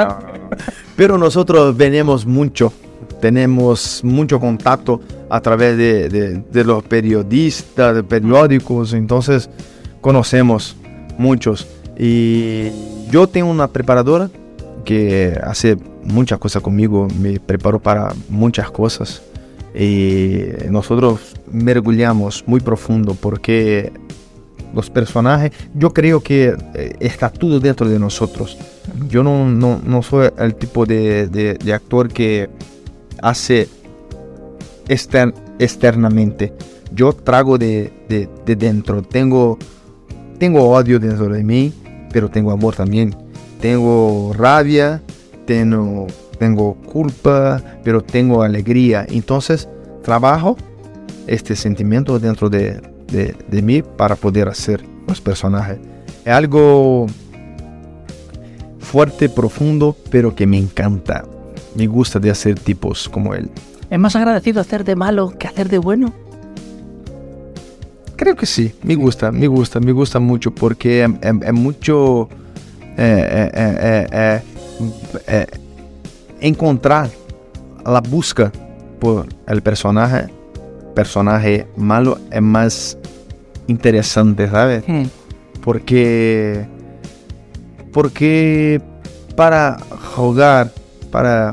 Pero 0.97 1.19
nosotros 1.19 1.76
venimos 1.76 2.25
mucho, 2.25 2.73
tenemos 3.21 4.00
mucho 4.02 4.40
contacto 4.40 5.02
a 5.28 5.40
través 5.40 5.76
de, 5.76 6.09
de 6.50 6.64
los 6.64 6.83
periodistas, 6.85 7.95
de 7.95 8.02
periódicos, 8.04 8.95
entonces 8.95 9.50
conocemos 10.00 10.76
muchos. 11.19 11.66
Y 11.99 12.70
yo 13.11 13.26
tengo 13.26 13.50
una 13.50 13.68
preparadora 13.68 14.30
que 14.84 15.38
hace 15.42 15.76
muchas 16.04 16.38
cosas 16.38 16.62
conmigo, 16.62 17.08
me 17.20 17.38
preparó 17.38 17.80
para 17.80 18.14
muchas 18.28 18.70
cosas. 18.70 19.22
Y 19.75 20.40
nosotros 20.70 21.34
mergulhamos 21.50 22.44
muy 22.46 22.61
profundo 22.61 23.16
porque 23.18 23.92
los 24.75 24.90
personajes, 24.90 25.52
yo 25.75 25.92
creo 25.92 26.20
que 26.20 26.56
eh, 26.75 26.96
está 27.00 27.30
todo 27.30 27.61
dentro 27.61 27.88
de 27.88 27.99
nosotros. 27.99 28.56
Yo 29.08 29.22
no, 29.22 29.49
no, 29.49 29.80
no 29.84 30.02
soy 30.02 30.30
el 30.38 30.54
tipo 30.54 30.87
de, 30.87 31.28
de, 31.28 31.72
actor 31.72 32.08
que 32.08 32.49
hace 33.20 33.68
extern, 34.88 35.34
externamente. 35.58 36.52
Yo 36.94 37.12
trago 37.12 37.58
de, 37.58 37.92
de, 38.08 38.56
dentro. 38.56 39.02
Tengo, 39.02 39.58
tengo 40.38 40.70
odio 40.70 40.99
dentro 40.99 41.28
de 41.28 41.44
mí, 41.44 41.72
pero 42.12 42.28
tengo 42.28 42.50
amor 42.50 42.76
también. 42.76 43.14
tengo 43.61 44.33
rabia, 44.35 45.00
tengo, 45.47 46.07
tengo 46.38 46.75
culpa, 46.75 47.62
pero 47.85 48.02
tengo 48.02 48.42
alegría. 48.42 49.07
Entonces, 49.09 49.69
trabajo 50.02 50.57
este 51.26 51.54
sentimiento 51.54 52.19
dentro 52.19 52.50
de, 52.50 52.81
de, 53.12 53.62
mí 53.62 53.83
para 53.83 54.16
poder 54.16 54.49
hacer 54.49 54.85
los 55.07 55.21
personajes. 55.21 55.78
Es 56.25 56.33
algo 56.33 57.07
fuerte, 58.81 59.28
profundo, 59.28 59.97
pero 60.11 60.35
que 60.35 60.47
me 60.47 60.59
encanta. 60.59 61.25
Me 61.75 61.87
gusta 61.87 62.19
de 62.19 62.31
hacer 62.31 62.59
tipos 62.59 63.09
como 63.09 63.35
él. 63.35 63.50
¿Es 63.90 63.99
más 63.99 64.16
agradecido 64.16 64.61
hacer 64.61 64.85
de 64.85 64.97
malo 64.97 65.33
que 65.38 65.47
hacer 65.47 65.69
de 65.69 65.78
bueno? 65.78 66.12
Creo 68.22 68.36
que 68.36 68.46
sí, 68.46 68.72
me 68.84 68.94
gusta, 68.94 69.32
me 69.32 69.48
gusta, 69.48 69.80
me 69.80 69.90
gusta 69.90 70.20
mucho 70.20 70.54
porque 70.54 71.02
es 71.02 71.52
mucho 71.52 72.28
eh, 72.96 73.50
eh, 73.52 74.06
eh, 74.12 74.42
eh, 75.26 75.46
encontrar 76.38 77.10
la 77.84 78.00
busca 78.00 78.52
por 79.00 79.26
el 79.48 79.60
personaje, 79.60 80.28
personaje 80.94 81.66
malo 81.76 82.20
es 82.30 82.40
más 82.40 82.96
interesante, 83.66 84.48
¿sabes? 84.48 84.84
Hmm. 84.86 85.06
Porque, 85.60 86.64
porque 87.92 88.80
para 89.34 89.78
jugar, 90.14 90.70
para 91.10 91.50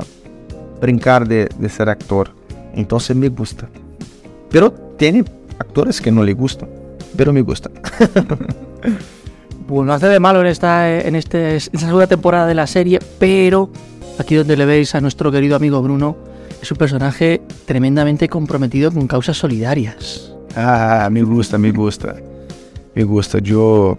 brincar 0.80 1.26
de, 1.26 1.48
de 1.58 1.68
ser 1.68 1.88
actor, 1.88 2.30
entonces 2.76 3.16
me 3.16 3.28
gusta. 3.28 3.68
Pero 4.50 4.70
tiene 4.70 5.24
actores 5.60 6.00
que 6.00 6.10
no 6.10 6.24
le 6.24 6.32
gustan, 6.32 6.68
pero 7.16 7.32
me 7.32 7.42
gusta. 7.42 7.70
Bueno, 9.68 9.92
hace 9.92 10.08
de 10.08 10.18
malo 10.18 10.40
en 10.40 10.48
esta, 10.48 10.98
en 10.98 11.14
este, 11.14 11.50
en 11.50 11.56
esta 11.58 11.78
segunda 11.78 12.08
temporada 12.08 12.44
de 12.48 12.56
la 12.56 12.66
serie, 12.66 12.98
pero 13.20 13.70
aquí 14.18 14.34
donde 14.34 14.56
le 14.56 14.66
veis 14.66 14.96
a 14.96 15.00
nuestro 15.00 15.30
querido 15.30 15.54
amigo 15.54 15.80
Bruno, 15.80 16.16
es 16.60 16.72
un 16.72 16.76
personaje 16.76 17.40
tremendamente 17.66 18.28
comprometido 18.28 18.90
con 18.90 19.06
causas 19.06 19.36
solidarias. 19.36 20.34
Ah, 20.56 21.08
me 21.12 21.22
gusta, 21.22 21.56
me 21.56 21.70
gusta. 21.70 22.16
Me 22.96 23.04
gusta. 23.04 23.38
Yo 23.38 23.96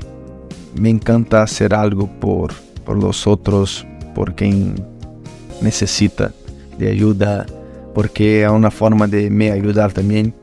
me 0.76 0.90
encanta 0.90 1.42
hacer 1.42 1.74
algo 1.74 2.08
por, 2.20 2.52
por 2.84 3.02
los 3.02 3.26
otros, 3.26 3.88
por 4.14 4.36
quien 4.36 4.76
necesita 5.62 6.34
de 6.78 6.90
ayuda, 6.90 7.46
porque 7.96 8.44
es 8.44 8.50
una 8.50 8.72
forma 8.72 9.08
de 9.08 9.30
me 9.30 9.52
ayudar 9.52 9.94
también. 9.94 10.34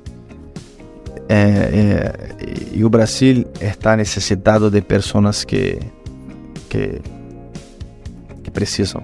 Eh, 1.30 2.12
eh, 2.40 2.70
y 2.74 2.80
el 2.80 2.88
Brasil 2.88 3.46
está 3.60 3.96
necesitado 3.96 4.70
de 4.70 4.80
personas 4.82 5.44
que, 5.44 5.78
que, 6.68 7.02
que 8.42 8.50
precisam. 8.50 9.02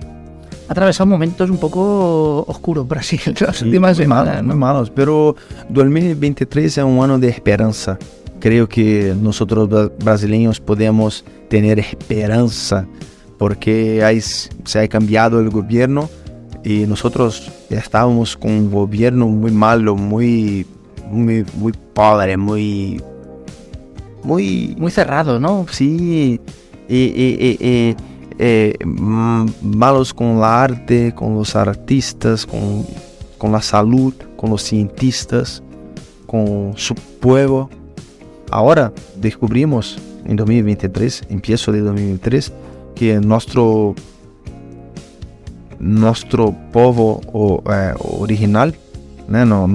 Ha 0.68 0.72
atravesado 0.72 1.06
momentos 1.06 1.50
un 1.50 1.58
poco 1.58 2.44
oscuros 2.48 2.88
Brasil 2.88 3.20
las 3.40 3.56
Sí, 3.58 3.66
últimas 3.66 3.96
muy 3.98 4.04
semanas. 4.04 4.26
malos, 4.36 4.42
¿no? 4.42 4.48
muy 4.48 4.56
malos, 4.58 4.90
pero 4.90 5.36
2023 5.68 6.78
es 6.78 6.84
un 6.84 6.98
año 7.04 7.18
de 7.18 7.28
esperanza. 7.28 7.98
Creo 8.40 8.66
que 8.68 9.14
nosotros 9.20 9.68
bra- 9.68 9.92
brasileños 10.02 10.60
podemos 10.60 11.24
tener 11.48 11.78
esperanza 11.78 12.86
porque 13.38 14.02
hay- 14.02 14.20
se 14.22 14.78
ha 14.78 14.88
cambiado 14.88 15.40
el 15.40 15.50
gobierno 15.50 16.08
y 16.64 16.86
nosotros 16.86 17.50
estábamos 17.68 18.34
con 18.36 18.50
un 18.50 18.70
gobierno 18.70 19.26
muy 19.28 19.50
malo, 19.50 19.96
muy, 19.96 20.66
muy, 21.14 21.44
muy 21.54 21.72
pobre, 21.92 22.36
muy, 22.36 23.00
muy, 24.22 24.74
Muy 24.78 24.90
cerrado, 24.90 25.38
¿no? 25.38 25.66
Sí, 25.70 26.40
y, 26.88 26.94
y- 26.96 27.56
y- 27.58 27.58
y, 27.60 27.96
eh, 28.38 28.74
mm, 28.84 29.46
malos 29.62 30.12
con 30.12 30.40
la 30.40 30.62
arte, 30.64 31.14
con 31.14 31.34
los 31.34 31.54
artistas, 31.56 32.44
con, 32.46 32.84
con 33.38 33.52
la 33.52 33.60
salud, 33.62 34.14
con 34.36 34.50
los 34.50 34.62
cientistas, 34.62 35.62
con 36.26 36.72
su 36.76 36.94
pueblo. 37.20 37.68
Ahora 38.50 38.92
descubrimos 39.16 39.98
en 40.26 40.36
2023, 40.36 41.24
empiezo 41.28 41.70
de 41.72 41.80
2023, 41.80 42.52
que 42.94 43.20
nuestro, 43.20 43.94
nuestro 45.78 46.54
pueblo 46.72 47.20
o, 47.32 47.62
eh, 47.70 47.92
original, 47.98 48.74
né, 49.28 49.44
no, 49.46 49.66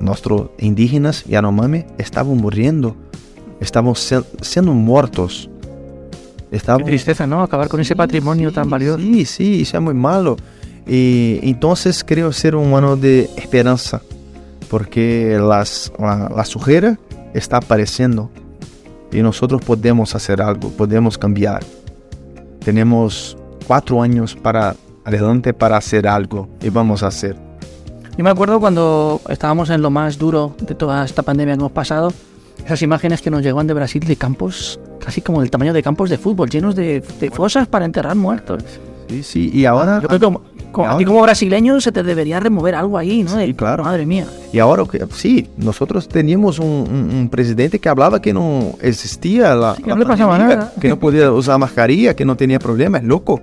nuestros 0.00 0.50
indígenas 0.58 1.24
Yanomami, 1.24 1.84
estaban 1.98 2.36
muriendo, 2.36 2.96
estaban 3.60 3.94
se- 3.94 4.22
siendo 4.40 4.72
muertos. 4.72 5.48
Qué 6.50 6.56
Estaban, 6.56 6.84
tristeza, 6.84 7.26
¿no? 7.26 7.42
Acabar 7.42 7.68
con 7.68 7.80
ese 7.80 7.96
patrimonio 7.96 8.52
tan 8.52 8.68
valioso. 8.68 8.98
Sí, 8.98 9.24
sí, 9.24 9.62
eso 9.62 9.78
es 9.78 9.82
muy 9.82 9.94
malo. 9.94 10.36
Y 10.86 11.38
entonces 11.42 12.04
creo 12.04 12.32
ser 12.32 12.56
un 12.56 12.74
año 12.74 12.96
de 12.96 13.30
esperanza, 13.36 14.02
porque 14.68 15.38
las, 15.40 15.92
la, 15.98 16.28
la 16.34 16.44
sujeira 16.44 16.98
está 17.32 17.58
apareciendo 17.58 18.30
y 19.10 19.22
nosotros 19.22 19.62
podemos 19.62 20.14
hacer 20.14 20.42
algo, 20.42 20.68
podemos 20.70 21.16
cambiar. 21.16 21.62
Tenemos 22.64 23.36
cuatro 23.66 24.02
años 24.02 24.34
para 24.34 24.76
adelante 25.04 25.52
para 25.54 25.76
hacer 25.76 26.06
algo 26.06 26.48
y 26.62 26.68
vamos 26.68 27.02
a 27.02 27.08
hacer. 27.08 27.36
Yo 28.16 28.24
me 28.24 28.30
acuerdo 28.30 28.60
cuando 28.60 29.20
estábamos 29.28 29.70
en 29.70 29.80
lo 29.82 29.90
más 29.90 30.18
duro 30.18 30.54
de 30.60 30.74
toda 30.74 31.04
esta 31.04 31.22
pandemia 31.22 31.54
que 31.54 31.60
hemos 31.60 31.72
pasado, 31.72 32.12
esas 32.64 32.82
imágenes 32.82 33.22
que 33.22 33.30
nos 33.30 33.42
llegaban 33.42 33.66
de 33.66 33.74
Brasil 33.74 34.04
de 34.04 34.16
campos, 34.16 34.78
casi 35.00 35.22
como 35.22 35.40
del 35.40 35.50
tamaño 35.50 35.72
de 35.72 35.82
campos 35.82 36.10
de 36.10 36.18
fútbol, 36.18 36.50
llenos 36.50 36.74
de, 36.76 37.02
de 37.20 37.30
fosas 37.30 37.66
para 37.66 37.84
enterrar 37.86 38.14
muertos. 38.14 38.62
Sí, 39.08 39.22
sí, 39.22 39.50
y 39.52 39.64
ahora, 39.64 40.00
Yo 40.00 40.08
creo 40.08 40.20
que 40.20 40.24
como, 40.26 40.42
como- 40.72 40.88
a 40.90 40.98
ti 40.98 41.04
como 41.06 41.22
brasileño 41.22 41.80
se 41.80 41.90
te 41.90 42.02
debería 42.02 42.38
remover 42.38 42.74
algo 42.74 42.98
ahí, 42.98 43.22
¿no? 43.22 43.34
De- 43.36 43.46
Sí, 43.46 43.54
claro. 43.54 43.82
Madre 43.84 44.04
mía. 44.06 44.26
y 44.52 44.58
ahora 44.58 44.84
sí, 45.14 45.48
nosotros 45.56 46.06
teníamos 46.06 46.58
un, 46.58 46.66
un- 46.66 47.10
un 47.16 47.28
presidente 47.30 47.78
que 47.78 47.88
hablaba 47.88 48.20
que 48.20 48.32
no 48.34 48.74
existía 48.82 49.54
la, 49.54 49.74
Sí, 49.74 49.82
que 49.84 49.88
la 49.90 49.96
no 49.96 50.06
pandemia, 50.06 50.38
nada. 50.38 50.72
que 50.78 50.88
no 50.88 50.98
podía 50.98 51.32
usar 51.32 51.58
mascarilla, 51.58 52.14
que 52.14 52.24
no 52.26 52.36
tenía 52.36 52.58
problemas, 52.58 53.02
loco. 53.04 53.40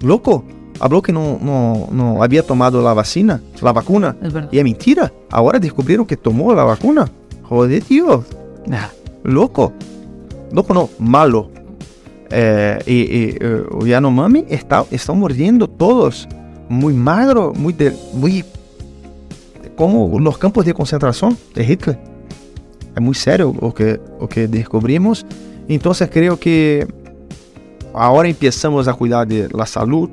Loco. 0.00 0.44
Habló 0.80 1.02
que 1.02 1.12
no, 1.12 1.38
no, 1.40 1.88
no 1.90 2.22
había 2.22 2.42
tomado 2.42 2.82
la 2.82 2.92
vacina, 2.94 3.40
la 3.62 3.72
vacuna. 3.72 4.16
Es 4.22 4.32
verdad. 4.32 4.48
Y 4.52 4.58
es 4.58 4.64
mentira. 4.64 5.12
Ahora 5.30 5.58
descubrieron 5.58 6.06
que 6.06 6.16
tomó 6.16 6.54
la 6.54 6.64
vacuna. 6.64 7.08
Joder, 7.44 7.82
tío. 7.82 8.24
Nah. 8.66 8.86
Loco. 9.22 9.72
Loco 10.52 10.74
no, 10.74 10.88
malo. 10.98 11.50
Eh, 12.30 12.78
y, 12.86 12.92
y 12.92 13.36
eh, 13.40 13.62
o 13.70 13.86
Yanomami 13.86 14.44
está, 14.48 14.84
están 14.90 15.18
muriendo 15.18 15.68
todos. 15.68 16.28
Muy 16.68 16.94
magro, 16.94 17.52
muy, 17.54 17.72
de- 17.72 17.96
muy 18.12 18.44
como 19.76 20.18
los 20.18 20.36
campos 20.38 20.64
de 20.64 20.74
concentración 20.74 21.36
de 21.54 21.64
Hitler. 21.64 21.98
Es 22.94 23.02
muy 23.02 23.14
serio 23.14 23.54
lo 23.60 23.72
que, 23.74 24.00
lo 24.20 24.28
que 24.28 24.48
descubrimos. 24.48 25.24
Entonces 25.68 26.08
creo 26.12 26.38
que 26.38 26.86
ahora 27.92 28.28
empezamos 28.28 28.88
a 28.88 28.94
cuidar 28.94 29.26
de 29.26 29.48
la 29.52 29.66
salud, 29.66 30.08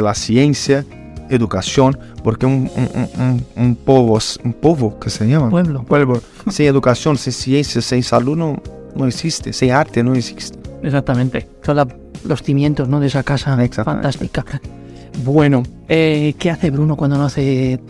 la 0.00 0.14
ciencia, 0.14 0.84
educación, 1.28 1.98
porque 2.22 2.46
un, 2.46 2.70
un, 2.76 3.08
un- 3.20 3.44
un- 3.56 3.74
povo, 3.76 4.18
un 4.44 4.52
povo 4.52 4.98
que 4.98 5.10
se 5.10 5.26
llama, 5.26 5.50
Pueblo. 5.50 5.82
pueblo, 5.84 6.22
sin 6.50 6.66
educación, 6.66 7.16
sin 7.16 7.32
ciencia, 7.32 7.80
sin 7.82 8.02
salud 8.02 8.36
no, 8.36 8.62
no 8.94 9.06
existe, 9.06 9.52
sin 9.52 9.72
arte 9.72 10.02
no 10.02 10.14
existe. 10.14 10.58
Exactamente. 10.82 11.48
Son 11.64 11.76
la- 11.76 11.88
los 12.24 12.42
cimientos, 12.42 12.88
¿no? 12.88 13.00
De 13.00 13.06
esa 13.08 13.22
casa 13.22 13.56
fantástica. 13.84 14.44
Bueno, 15.24 15.62
eh, 15.88 16.34
¿qué 16.38 16.50
hace 16.50 16.70
Bruno 16.70 16.96
cuando 16.96 17.16
no 17.18 17.24
hace 17.24 17.80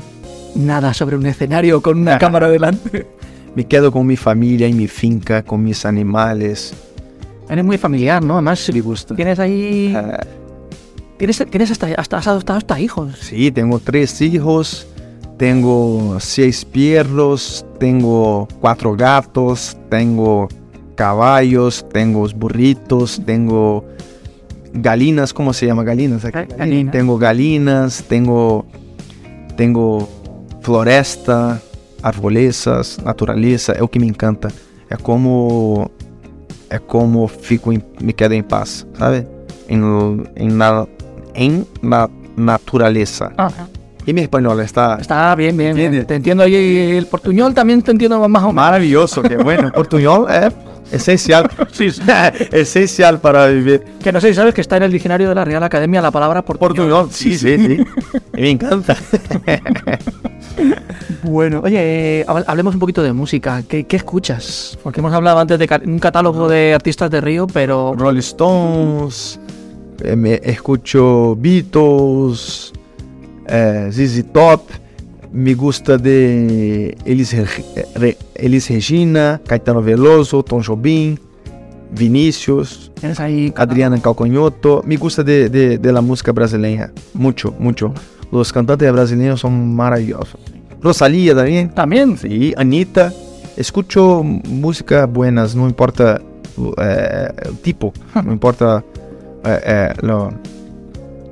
nada 0.55 0.93
sobre 0.95 1.17
un 1.17 1.27
escenario 1.27 1.81
con 1.83 1.99
una 1.99 2.19
cámara 2.19 2.49
delante? 2.49 3.07
Me 3.55 3.67
quedo 3.67 3.93
con 3.93 4.07
mi 4.07 4.17
familia 4.17 4.67
en 4.67 4.77
mi 4.77 4.87
finca, 4.89 5.43
con 5.43 5.63
mis 5.63 5.85
animales. 5.85 6.73
Eres 7.51 7.65
muy 7.65 7.77
familiar, 7.77 8.23
¿no? 8.25 8.35
Además, 8.35 8.71
Me 8.73 8.81
gusta. 8.81 9.15
tienes 9.15 9.39
ahí... 9.39 9.93
Eh, 9.95 10.17
Tienes, 11.23 11.39
tienes 11.51 11.71
hasta, 11.71 11.87
hasta, 11.97 12.19
has 12.19 12.27
adoptado 12.27 12.59
hasta 12.59 12.81
hijos. 12.81 13.17
Sí, 13.21 13.53
tengo 13.53 13.79
tres 13.79 14.21
hijos, 14.21 14.89
tengo 15.39 16.19
seis 16.19 16.65
perros, 16.65 17.65
tengo 17.79 18.49
cuatro 18.61 18.97
gatos, 18.97 19.77
tengo 19.89 20.49
caballos, 20.97 21.87
tengo 21.93 22.27
burritos, 22.35 23.23
tengo 23.25 23.85
galinas, 24.73 25.33
¿cómo 25.33 25.53
se 25.53 25.67
llama 25.67 25.85
galinas? 25.85 26.25
aquí? 26.25 26.85
Tengo 26.91 27.17
galinas, 27.19 28.03
tengo, 28.09 28.67
tengo 29.57 30.09
floresta, 30.61 31.63
arbolezas, 32.03 32.99
naturaleza, 32.99 33.75
é 33.75 33.83
o 33.85 33.87
que 33.87 34.01
me 34.01 34.09
encanta. 34.09 34.49
É 34.91 34.97
como 34.97 35.89
é 36.69 36.81
como 36.81 37.29
fico 37.29 37.71
me 38.01 38.13
quedo 38.13 38.35
em 38.35 38.43
paz, 38.43 38.85
sabe? 38.99 39.25
Em, 39.69 39.81
em, 40.35 40.49
na, 40.49 40.85
em 41.35 41.65
na 41.83 42.09
naturaleza. 42.37 43.33
Ajá. 43.37 43.67
Y 44.05 44.13
mi 44.13 44.23
español 44.23 44.59
está 44.61 44.99
Está 45.01 45.33
bien, 45.37 45.57
bien, 45.57 45.77
bien. 45.77 46.05
Te 46.07 46.17
entiendo 46.17 46.43
ahí 46.43 46.55
el 46.97 47.07
portuñol, 47.07 47.55
también 47.55 47.83
te 47.83 47.93
entiendo 47.93 48.19
más 48.29 48.43
o 48.43 48.47
menos. 48.47 48.55
maravilloso, 48.55 49.23
que 49.23 49.37
bueno. 49.37 49.71
Portuñol 49.75 50.27
é 50.29 50.51
esencial, 50.91 51.49
Sí, 51.71 51.91
sí. 51.93 52.03
esencial 52.53 53.21
para 53.21 53.47
vivir. 53.47 53.83
Que 54.03 54.11
no 54.11 54.21
sé 54.21 54.29
si 54.31 54.35
sabes 54.35 54.55
que 54.55 54.61
está 54.61 54.77
en 54.79 54.83
el 54.85 54.93
diccionario 54.93 55.29
de 55.29 55.35
la 55.37 55.45
Real 55.45 55.63
Academia 55.63 56.03
la 56.03 56.11
palabra 56.11 56.43
portuñol. 56.43 56.75
Portuñol, 56.77 57.11
sí, 57.13 57.39
sí, 57.39 57.57
sí. 57.59 57.85
Me 58.33 58.51
encanta. 58.51 58.97
Bueno, 61.23 61.61
oye, 61.65 62.21
eh, 62.21 62.25
hab- 62.27 62.45
hablemos 62.47 62.75
un 62.75 62.81
poquito 62.81 63.03
de 63.03 63.13
música. 63.13 63.63
¿Qué, 63.69 63.85
qué 63.85 63.97
escuchas? 63.97 64.77
Porque 64.83 65.01
hemos 65.01 65.13
hablado 65.15 65.39
antes 65.39 65.59
de 65.59 65.69
un 65.87 65.99
catálogo 66.01 66.49
de 66.49 66.75
artistas 66.75 67.11
de 67.11 67.21
Río, 67.21 67.47
pero 67.47 67.95
Rolling 67.97 68.19
Stones, 68.19 69.39
eh, 69.42 69.42
me 70.17 70.41
escucho 70.43 71.37
Beatles, 71.39 72.73
eh, 73.47 73.89
ZZ 73.93 74.25
Top, 74.33 74.63
me 75.33 75.55
gusta 75.55 75.97
de 75.97 76.97
Elis, 77.05 77.33
eh, 77.35 77.47
Re- 77.95 78.19
Elis 78.35 78.69
Regina, 78.69 79.41
Caetano 79.47 79.83
Veloso, 79.83 80.43
Tom 80.43 80.63
Jobim, 80.63 81.17
Vinícius, 81.91 82.91
ahí... 83.19 83.53
Adriana 83.57 84.01
Calcanhoto. 84.01 84.83
Me 84.87 84.97
gusta 84.97 85.23
de, 85.23 85.49
de- 85.49 85.79
de 85.79 85.93
la 85.93 86.01
música 86.01 86.33
brasileña, 86.33 86.91
mucho, 87.15 87.55
mucho. 87.59 87.93
Los 88.31 88.53
cantantes 88.53 88.91
brasileños 88.93 89.41
son 89.41 89.75
maravillosos. 89.75 90.41
Rosalía 90.81 91.35
también. 91.35 91.69
También. 91.71 92.17
Sí, 92.17 92.55
Anita. 92.57 93.13
Escucho 93.57 94.23
música 94.23 95.05
buenas, 95.05 95.55
no 95.55 95.67
importa 95.69 96.21
eh, 96.79 97.29
el 97.45 97.59
tipo, 97.59 97.93
no 98.25 98.33
importa 98.33 98.83
eh, 99.45 99.61
eh, 99.65 99.95
lo 100.03 100.33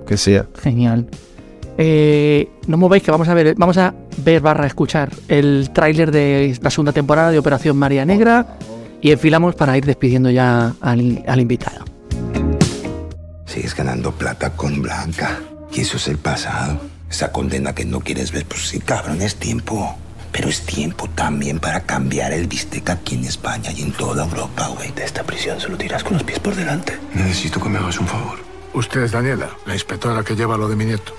que 0.06 0.16
sea. 0.16 0.46
Genial. 0.62 1.06
Eh, 1.78 2.48
no 2.66 2.76
movéis 2.76 3.02
que 3.02 3.10
vamos 3.10 3.28
a 3.28 3.34
ver, 3.34 3.54
vamos 3.56 3.78
a 3.78 3.94
ver 4.18 4.40
barra 4.40 4.66
escuchar 4.66 5.10
el 5.28 5.70
tráiler 5.72 6.10
de 6.10 6.58
la 6.60 6.70
segunda 6.70 6.92
temporada 6.92 7.30
de 7.30 7.38
Operación 7.38 7.76
María 7.76 8.04
Negra 8.04 8.58
y 9.00 9.12
enfilamos 9.12 9.54
para 9.54 9.78
ir 9.78 9.86
despidiendo 9.86 10.30
ya 10.30 10.74
al, 10.80 11.24
al 11.26 11.40
invitado. 11.40 11.84
Sigues 13.46 13.74
ganando 13.74 14.12
plata 14.12 14.50
con 14.50 14.82
Blanca. 14.82 15.38
Y 15.72 15.80
eso 15.80 15.96
es 15.96 16.08
el 16.08 16.18
pasado. 16.18 16.80
Esa 17.08 17.32
condena 17.32 17.74
que 17.74 17.84
no 17.84 18.00
quieres 18.00 18.32
ver, 18.32 18.44
pues 18.44 18.68
sí, 18.68 18.80
cabrón, 18.80 19.22
es 19.22 19.36
tiempo. 19.36 19.96
Pero 20.32 20.48
es 20.48 20.64
tiempo 20.64 21.08
también 21.14 21.58
para 21.58 21.80
cambiar 21.80 22.32
el 22.32 22.46
bistec 22.46 22.88
aquí 22.90 23.16
en 23.16 23.24
España 23.24 23.70
y 23.72 23.82
en 23.82 23.92
toda 23.92 24.24
Europa, 24.24 24.68
güey. 24.68 24.92
De 24.92 25.04
esta 25.04 25.22
prisión 25.24 25.60
solo 25.60 25.76
tiras 25.76 26.04
con 26.04 26.14
los 26.14 26.22
pies 26.22 26.38
por 26.38 26.54
delante. 26.54 26.98
Necesito 27.14 27.60
que 27.60 27.68
me 27.68 27.78
hagas 27.78 27.98
un 27.98 28.06
favor. 28.06 28.38
Usted 28.72 29.02
es 29.02 29.12
Daniela, 29.12 29.50
la 29.66 29.74
inspectora 29.74 30.22
que 30.22 30.36
lleva 30.36 30.56
lo 30.56 30.68
de 30.68 30.76
mi 30.76 30.84
nieto. 30.84 31.12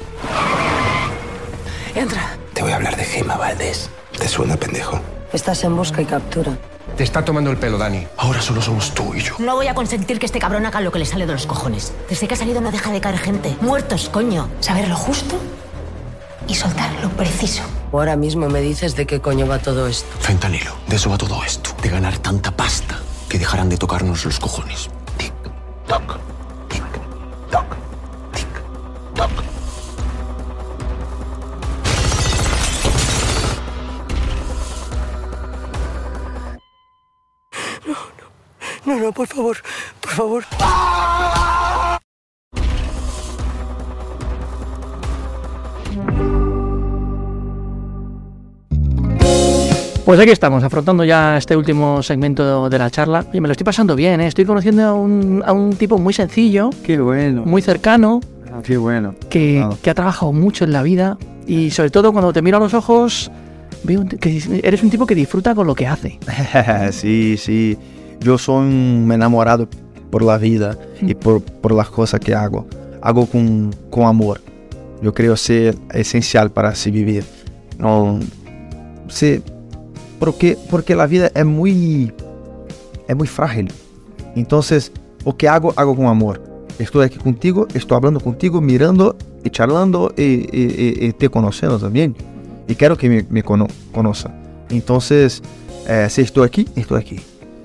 Entra. 1.94 2.38
Te 2.54 2.62
voy 2.62 2.72
a 2.72 2.78
hablar 2.78 2.96
de 2.96 3.04
Gema 3.04 3.36
Valdés. 3.36 3.90
¿Te 4.18 4.28
suena, 4.28 4.56
pendejo? 4.56 5.02
Estás 5.34 5.64
en 5.64 5.76
busca 5.76 6.02
y 6.02 6.06
captura. 6.06 6.58
Te 6.96 7.04
está 7.04 7.24
tomando 7.24 7.52
el 7.52 7.58
pelo, 7.58 7.78
Dani. 7.78 8.06
Ahora 8.18 8.42
solo 8.42 8.62
somos 8.62 8.94
tú 8.94 9.14
y 9.16 9.22
yo. 9.22 9.36
No 9.40 9.56
voy 9.56 9.68
a 9.68 9.74
consentir 9.74 10.20
que 10.20 10.26
este 10.26 10.40
cabrón 10.40 10.66
haga 10.66 10.82
lo 10.82 10.92
que 10.92 11.00
le 11.00 11.06
sale 11.06 11.26
de 11.26 11.34
los 11.34 11.46
cojones. 11.46 11.94
Desde 12.10 12.28
que 12.28 12.34
ha 12.34 12.38
salido 12.38 12.62
no 12.62 12.72
deja 12.72 12.92
de 12.92 13.02
caer 13.02 13.18
gente. 13.18 13.56
Muertos, 13.62 14.10
coño. 14.10 14.50
Saber 14.60 14.88
lo 14.88 14.96
justo 14.96 15.38
y 16.48 16.56
soltar 16.56 16.92
lo 17.02 17.10
preciso. 17.10 17.64
Ahora 17.92 18.16
mismo 18.16 18.48
me 18.48 18.62
dices 18.62 18.96
de 18.96 19.06
qué 19.06 19.20
coño 19.20 19.48
va 19.48 19.60
todo 19.60 19.86
esto. 19.88 20.08
Fentanilo. 20.20 20.72
De 20.88 20.96
eso 20.96 21.10
va 21.10 21.18
todo 21.18 21.44
esto. 21.44 21.72
De 21.82 21.90
ganar 21.90 22.18
tanta 22.20 22.50
pasta 22.56 22.98
que 23.28 23.38
dejarán 23.38 23.68
de 23.68 23.78
tocarnos 23.78 24.24
los 24.24 24.40
cojones. 24.40 24.90
Tic, 25.18 25.34
toc. 25.88 26.18
Tic, 26.70 26.84
toc. 27.52 27.66
Tic, 28.34 28.48
toc. 29.16 29.30
No, 38.86 38.96
no, 38.98 39.12
por 39.12 39.28
favor, 39.28 39.58
por 40.00 40.12
favor. 40.12 40.91
Pues 50.12 50.20
aquí 50.20 50.32
estamos, 50.32 50.62
afrontando 50.62 51.06
ya 51.06 51.38
este 51.38 51.56
último 51.56 52.04
segmento 52.04 52.70
de 52.70 52.78
la 52.78 52.90
charla. 52.92 53.26
Y 53.32 53.40
me 53.40 53.48
lo 53.48 53.54
estoy 53.54 53.64
pasando 53.64 53.96
bien, 53.96 54.20
¿eh? 54.20 54.28
estoy 54.28 54.44
conociendo 54.44 54.84
a 54.84 54.94
un, 54.94 55.42
a 55.46 55.54
un 55.54 55.74
tipo 55.78 55.98
muy 55.98 56.12
sencillo, 56.12 56.70
Qué 56.84 57.00
bueno. 57.00 57.44
muy 57.46 57.62
cercano, 57.62 58.20
Qué 58.62 58.76
bueno. 58.76 59.16
que, 59.30 59.62
Ah. 59.64 59.70
que 59.82 59.90
ha 59.90 59.94
trabajado 59.94 60.34
mucho 60.34 60.66
en 60.66 60.74
la 60.74 60.84
vida 60.84 61.18
y 61.48 61.72
sobre 61.72 61.92
todo 61.92 62.12
cuando 62.12 62.34
te 62.34 62.42
miro 62.42 62.58
a 62.58 62.60
los 62.60 62.74
ojos, 62.74 63.32
veo 63.84 64.04
que 64.06 64.44
eres 64.64 64.84
un 64.84 64.90
tipo 64.90 65.06
que 65.06 65.16
disfruta 65.16 65.56
con 65.56 65.66
lo 65.66 65.76
que 65.76 65.88
hace. 65.88 66.20
sí, 66.92 67.38
sí. 67.38 67.78
Yo 68.20 68.38
soy 68.38 68.66
un 68.68 69.10
enamorado 69.14 69.70
por 70.10 70.24
la 70.24 70.38
vida 70.38 70.78
y 71.02 71.16
por, 71.16 71.42
por 71.42 71.72
las 71.72 71.90
cosas 71.90 72.20
que 72.20 72.36
hago. 72.36 72.68
Hago 73.02 73.28
con, 73.28 73.74
con 73.90 74.04
amor. 74.08 74.42
Yo 75.02 75.14
creo 75.14 75.38
ser 75.38 75.78
esencial 75.94 76.52
para 76.52 76.76
se 76.76 76.92
vivir. 76.92 77.24
No, 77.80 78.20
sí, 79.08 79.42
porque, 80.22 80.56
porque 80.70 80.96
la 80.96 81.08
vida 81.08 81.32
es 81.34 81.44
muy, 81.46 82.14
es 83.08 83.16
muy 83.16 83.28
frágil. 83.28 83.70
Entonces, 84.36 84.92
lo 85.26 85.36
que 85.36 85.50
hago, 85.50 85.74
hago 85.76 85.96
con 85.96 86.06
amor. 86.06 86.40
Estoy 86.78 87.06
aquí 87.06 87.18
contigo, 87.18 87.68
estoy 87.74 87.96
hablando 87.98 88.20
contigo, 88.20 88.62
mirando 88.62 89.16
y 89.44 89.50
charlando 89.50 90.14
y, 90.16 90.48
y- 90.54 91.12
te 91.14 91.28
conociendo 91.28 91.80
también. 91.80 92.16
Y 92.68 92.76
quiero 92.76 92.96
que 92.96 93.10
me, 93.10 93.26
me 93.32 93.44
cono- 93.44 93.68
conozca. 93.92 94.32
Entonces, 94.70 95.42
eh, 95.88 96.06
si 96.12 96.22
estoy 96.22 96.46
aquí, 96.46 96.68
estoy 96.76 97.02
aquí. 97.02 97.20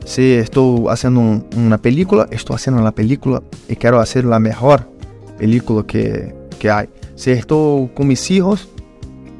Si 0.06 0.32
estoy 0.32 0.86
haciendo 0.88 1.20
un- 1.20 1.44
una 1.58 1.76
película, 1.76 2.26
estoy 2.30 2.56
haciendo 2.56 2.80
la 2.82 2.92
película 2.92 3.42
y 3.68 3.76
quiero 3.76 4.00
hacer 4.00 4.24
la 4.24 4.38
mejor 4.38 4.88
película 5.36 5.84
que, 5.86 6.34
que 6.58 6.70
hay. 6.70 6.88
Si 7.16 7.32
estoy 7.32 7.88
con 7.94 8.06
mis 8.06 8.30
hijos, 8.30 8.66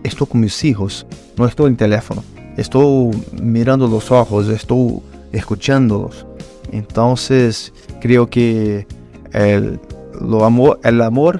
estoy 0.04 0.26
con 0.26 0.42
mis 0.42 0.62
hijos. 0.64 1.06
No 1.38 1.46
estoy 1.46 1.68
en 1.70 1.76
teléfono. 1.78 2.22
Estoy 2.56 3.10
mirando 3.40 3.86
los 3.86 4.10
ojos, 4.10 4.48
estoy 4.48 5.00
escuchándolos. 5.32 6.26
Entonces, 6.72 7.72
creo 8.00 8.28
que 8.28 8.86
el, 9.32 9.78
lo 10.20 10.44
amor, 10.44 10.80
el 10.82 11.00
amor 11.02 11.38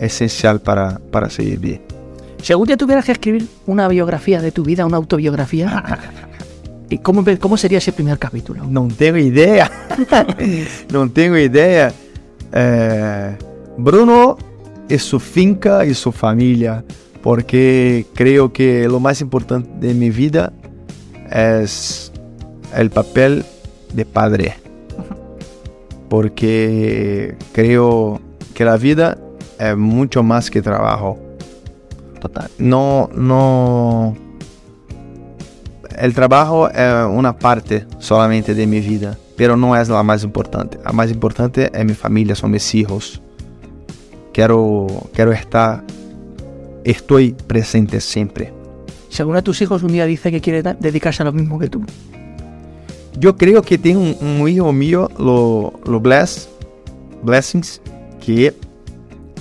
es 0.00 0.14
esencial 0.14 0.60
para, 0.60 0.98
para 1.10 1.30
seguir 1.30 1.58
bien. 1.58 1.82
Si 2.42 2.52
algún 2.52 2.66
día 2.66 2.76
tuvieras 2.76 3.04
que 3.04 3.12
escribir 3.12 3.46
una 3.66 3.88
biografía 3.88 4.40
de 4.40 4.52
tu 4.52 4.62
vida, 4.62 4.86
una 4.86 4.96
autobiografía, 4.96 5.84
¿y 6.90 6.98
cómo, 6.98 7.24
cómo 7.40 7.56
sería 7.56 7.78
ese 7.78 7.92
primer 7.92 8.18
capítulo? 8.18 8.64
No 8.64 8.88
tengo 8.96 9.18
idea. 9.18 9.70
no 10.92 11.10
tengo 11.10 11.36
idea. 11.36 11.92
Eh, 12.52 13.36
Bruno 13.76 14.36
y 14.88 14.98
su 14.98 15.20
finca 15.20 15.84
y 15.84 15.94
su 15.94 16.12
familia. 16.12 16.84
Porque 17.26 18.06
creo 18.14 18.52
que 18.52 18.86
lo 18.86 19.00
más 19.00 19.20
importante 19.20 19.68
de 19.84 19.94
mi 19.94 20.10
vida 20.10 20.52
es 21.28 22.12
el 22.72 22.88
papel 22.90 23.44
de 23.92 24.04
padre. 24.04 24.54
Porque 26.08 27.34
creo 27.50 28.20
que 28.54 28.64
la 28.64 28.76
vida 28.76 29.18
es 29.58 29.76
mucho 29.76 30.22
más 30.22 30.52
que 30.52 30.62
trabajo. 30.62 31.18
Total. 32.20 32.48
No, 32.58 33.10
no. 33.12 34.16
El 35.98 36.14
trabajo 36.14 36.68
es 36.70 37.06
una 37.10 37.36
parte 37.36 37.88
solamente 37.98 38.54
de 38.54 38.68
mi 38.68 38.78
vida, 38.78 39.18
pero 39.36 39.56
no 39.56 39.76
es 39.76 39.88
la 39.88 40.04
más 40.04 40.22
importante. 40.22 40.78
La 40.84 40.92
más 40.92 41.10
importante 41.10 41.72
es 41.76 41.84
mi 41.84 41.94
familia, 41.94 42.36
son 42.36 42.52
mis 42.52 42.72
hijos. 42.72 43.20
Quiero, 44.32 44.86
quiero 45.12 45.32
estar, 45.32 45.82
estoy 46.90 47.32
presente 47.46 48.00
siempre. 48.00 48.52
Si 49.08 49.22
alguno 49.22 49.36
de 49.36 49.42
tus 49.42 49.60
hijos 49.62 49.82
un 49.82 49.92
día 49.92 50.04
dice 50.06 50.30
que 50.30 50.40
quiere 50.40 50.62
dedicarse 50.80 51.22
a 51.22 51.26
lo 51.26 51.32
mismo 51.32 51.58
que 51.58 51.68
tú, 51.68 51.84
Yo 53.18 53.34
creo 53.36 53.62
que 53.62 53.78
tengo 53.78 54.00
un, 54.00 54.16
un 54.40 54.48
hijo 54.48 54.72
mío, 54.72 55.08
lo, 55.18 55.72
lo 55.86 56.00
bless, 56.00 56.48
Blessings, 57.22 57.80
que 58.24 58.52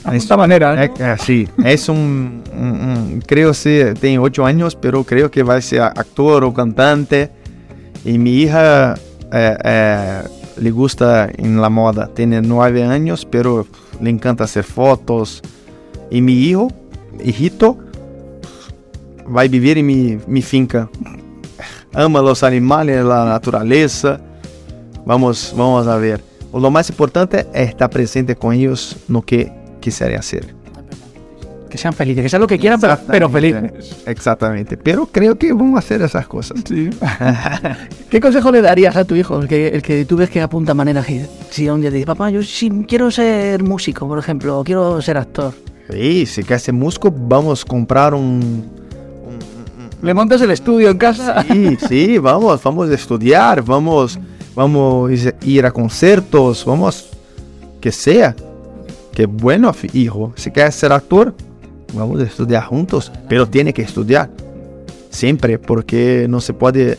de 0.10 0.18
esta 0.18 0.38
manera, 0.38 0.86
É, 0.86 0.92
é, 1.00 1.18
sí, 1.18 1.48
es 1.64 1.90
un, 1.90 2.42
un- 2.56 2.80
un- 3.16 3.22
creo 3.26 3.52
que 3.52 3.94
tiene 4.00 4.20
ocho 4.20 4.46
años, 4.46 4.76
pero 4.76 5.04
creo 5.04 5.30
que 5.30 5.44
va 5.44 5.56
a 5.56 5.62
ser 5.62 5.82
actor 5.82 6.44
o 6.46 6.54
cantante. 6.54 7.32
Y 8.06 8.18
mi 8.20 8.44
hija 8.44 8.94
eh, 9.34 9.58
eh, 9.64 10.22
le 10.62 10.72
gusta 10.72 11.28
en 11.36 11.60
la 11.60 11.70
moda, 11.70 12.08
tiene 12.14 12.40
nueve 12.42 12.84
años, 12.84 13.26
pero 13.30 13.66
le 14.00 14.10
encanta 14.12 14.44
hacer 14.46 14.64
fotos. 14.64 15.42
Y 16.12 16.22
mi 16.22 16.34
hijo, 16.34 16.72
hijito, 17.24 17.78
va 19.36 19.42
a 19.42 19.48
vivir 19.48 19.78
en 19.78 19.86
mi, 19.86 20.18
mi 20.28 20.42
finca. 20.42 20.90
Ama 21.94 22.22
los 22.22 22.44
animales, 22.44 23.04
la 23.04 23.26
naturaleza. 23.26 24.20
Vamos, 25.06 25.54
vamos 25.56 25.88
a 25.88 25.98
ver. 25.98 26.22
Lo 26.54 26.72
más 26.72 26.90
importante 26.90 27.46
es 27.54 27.70
estar 27.70 27.90
presente 27.90 28.36
con 28.36 28.54
ellos 28.54 28.98
no 29.08 29.22
que 29.22 29.52
quisiera 29.80 30.20
hacer. 30.20 30.54
Que 31.70 31.78
sean 31.78 31.94
felices, 31.94 32.24
que 32.24 32.30
sean 32.30 32.42
lo 32.42 32.48
que 32.48 32.58
quieran, 32.58 32.80
pero, 32.80 32.98
pero 33.08 33.30
felices. 33.30 34.04
Exactamente. 34.06 34.78
Pero 34.78 35.06
creo 35.08 35.38
que 35.38 35.52
vamos 35.52 35.76
a 35.76 35.80
hacer 35.80 36.02
esas 36.02 36.28
cosas. 36.28 36.62
Sí. 36.66 36.90
¿Qué 38.10 38.22
consejo 38.22 38.52
le 38.52 38.62
darías 38.62 38.96
a 38.96 39.04
tu 39.04 39.16
hijo, 39.16 39.40
el 39.42 39.48
que, 39.48 39.68
el 39.68 39.82
que 39.82 40.06
tú 40.06 40.16
ves 40.16 40.30
que 40.30 40.42
apunta 40.42 40.74
manera 40.74 41.04
que 41.04 41.26
si 41.50 41.68
un 41.68 41.82
día 41.82 41.90
te 41.90 41.98
dice, 41.98 42.06
papá, 42.06 42.30
yo 42.30 42.42
sí 42.42 42.70
quiero 42.88 43.12
ser 43.12 43.62
músico, 43.64 44.08
por 44.08 44.20
ejemplo, 44.20 44.60
o 44.60 44.64
quiero 44.64 45.02
ser 45.02 45.18
actor? 45.18 45.54
Sí, 45.90 46.26
si 46.26 46.44
quieres 46.44 46.64
ser 46.64 46.74
músico, 46.74 47.12
vamos 47.12 47.64
a 47.64 47.68
comprar 47.68 48.14
un, 48.14 48.70
¿Le 50.06 50.14
montas 50.14 50.40
el 50.42 50.52
estudio 50.52 50.92
en 50.92 51.00
casa? 51.00 51.44
Sí, 51.52 51.78
sí, 51.88 52.18
vamos, 52.20 52.62
vamos 52.62 52.92
a 52.92 52.94
estudiar, 52.94 53.64
vamos, 53.64 54.20
vamos 54.54 55.26
a 55.26 55.34
ir 55.44 55.66
a 55.66 55.72
conciertos, 55.72 56.64
vamos, 56.64 57.10
que 57.82 57.92
sea. 57.92 58.36
Que 59.14 59.26
bueno, 59.26 59.72
hijo, 59.94 60.32
si 60.36 60.52
quieres 60.52 60.76
ser 60.76 60.92
actor, 60.92 61.34
vamos 61.94 62.20
a 62.22 62.26
estudiar 62.26 62.66
juntos, 62.66 63.12
pero 63.28 63.48
tiene 63.48 63.74
que 63.74 63.82
estudiar. 63.82 64.30
Siempre, 65.10 65.58
porque 65.58 66.28
no 66.30 66.40
se 66.40 66.54
puede 66.54 66.92
eh, 66.92 66.98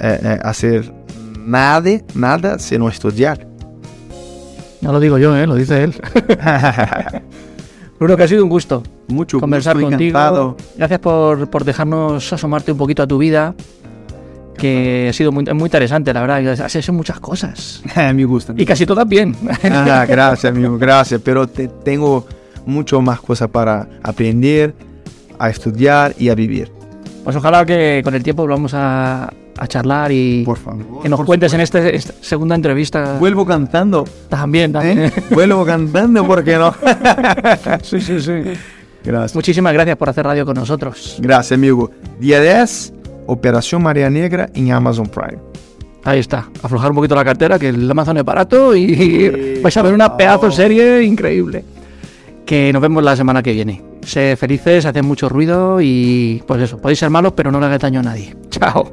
eh, 0.00 0.38
hacer 0.42 0.92
nada, 1.38 1.90
nada 2.14 2.58
si 2.58 2.76
no 2.76 2.88
estudiar. 2.88 3.46
No 4.80 4.90
lo 4.90 4.98
digo 4.98 5.16
yo, 5.18 5.36
¿eh? 5.36 5.46
lo 5.46 5.54
dice 5.54 5.84
él. 5.84 5.94
Bruno, 7.98 8.16
que 8.16 8.22
ha 8.24 8.28
sido 8.28 8.42
un 8.44 8.50
gusto. 8.50 8.82
Mucho 9.08 9.40
conversar 9.40 9.74
gusto, 9.76 9.90
contigo. 9.90 10.10
encantado. 10.18 10.56
Gracias 10.76 11.00
por, 11.00 11.48
por 11.48 11.64
dejarnos 11.64 12.32
asomarte 12.32 12.72
un 12.72 12.78
poquito 12.78 13.02
a 13.02 13.06
tu 13.06 13.18
vida, 13.18 13.54
que 14.58 15.08
ha 15.10 15.12
sido 15.12 15.32
muy, 15.32 15.44
muy 15.44 15.64
interesante, 15.66 16.12
la 16.12 16.20
verdad. 16.22 16.60
Has 16.60 16.74
hecho 16.76 16.92
muchas 16.92 17.20
cosas. 17.20 17.82
Me 18.14 18.24
gusta. 18.24 18.54
Y 18.56 18.64
casi 18.66 18.86
todas 18.86 19.08
bien. 19.08 19.34
Ah, 19.64 20.04
gracias, 20.08 20.52
amigo, 20.52 20.76
gracias. 20.78 21.20
Pero 21.24 21.46
te- 21.46 21.68
tengo 21.68 22.26
mucho 22.66 23.00
más 23.00 23.20
cosas 23.20 23.48
para 23.48 23.88
aprender, 24.02 24.74
a 25.38 25.48
estudiar 25.50 26.14
y 26.18 26.28
a 26.28 26.34
vivir. 26.34 26.70
Pues 27.24 27.36
ojalá 27.36 27.64
que 27.66 28.00
con 28.04 28.14
el 28.14 28.22
tiempo 28.22 28.42
volvamos 28.42 28.72
a, 28.74 29.32
a 29.58 29.66
charlar 29.66 30.12
y 30.12 30.46
que 31.02 31.08
nos 31.08 31.24
cuentes 31.24 31.52
en 31.54 31.60
este- 31.60 31.96
esta 31.96 32.14
segunda 32.20 32.54
entrevista. 32.54 33.16
Vuelvo 33.18 33.46
cantando. 33.46 34.04
También, 34.28 34.72
también. 34.72 34.98
¿Eh? 35.06 35.12
Vuelvo 35.30 35.64
cantando, 35.64 36.26
¿por 36.26 36.44
qué 36.44 36.56
no? 36.56 36.74
sí, 37.82 38.00
sí, 38.00 38.20
sí. 38.20 38.32
Gracias. 39.04 39.34
Muchísimas 39.34 39.72
gracias 39.72 39.96
por 39.96 40.08
hacer 40.08 40.24
radio 40.26 40.44
con 40.44 40.54
nosotros. 40.54 41.16
Gracias, 41.20 41.52
amigo. 41.52 41.90
Día 42.18 42.40
10, 42.40 42.92
Operación 43.26 43.82
María 43.82 44.10
Negra 44.10 44.50
en 44.54 44.72
Amazon 44.72 45.06
Prime. 45.06 45.38
Ahí 46.04 46.18
está. 46.20 46.48
Aflojar 46.62 46.90
un 46.90 46.96
poquito 46.96 47.14
la 47.14 47.24
cartera, 47.24 47.58
que 47.58 47.68
el 47.68 47.90
Amazon 47.90 48.16
es 48.18 48.24
barato 48.24 48.74
y 48.76 49.58
vais 49.62 49.76
a 49.76 49.82
ver 49.82 49.94
una 49.94 50.16
pedazo 50.16 50.50
serie 50.50 51.02
increíble. 51.02 51.64
Que 52.44 52.72
nos 52.72 52.80
vemos 52.82 53.02
la 53.02 53.16
semana 53.16 53.42
que 53.42 53.52
viene. 53.52 53.82
Sé 54.04 54.36
felices, 54.36 54.86
hacen 54.86 55.04
mucho 55.04 55.28
ruido 55.28 55.80
y 55.80 56.40
pues 56.46 56.62
eso, 56.62 56.78
podéis 56.78 57.00
ser 57.00 57.10
malos, 57.10 57.32
pero 57.34 57.50
no 57.50 57.58
le 57.58 57.66
hagáis 57.66 57.80
daño 57.82 57.98
a 58.00 58.02
nadie. 58.04 58.36
Chao. 58.50 58.92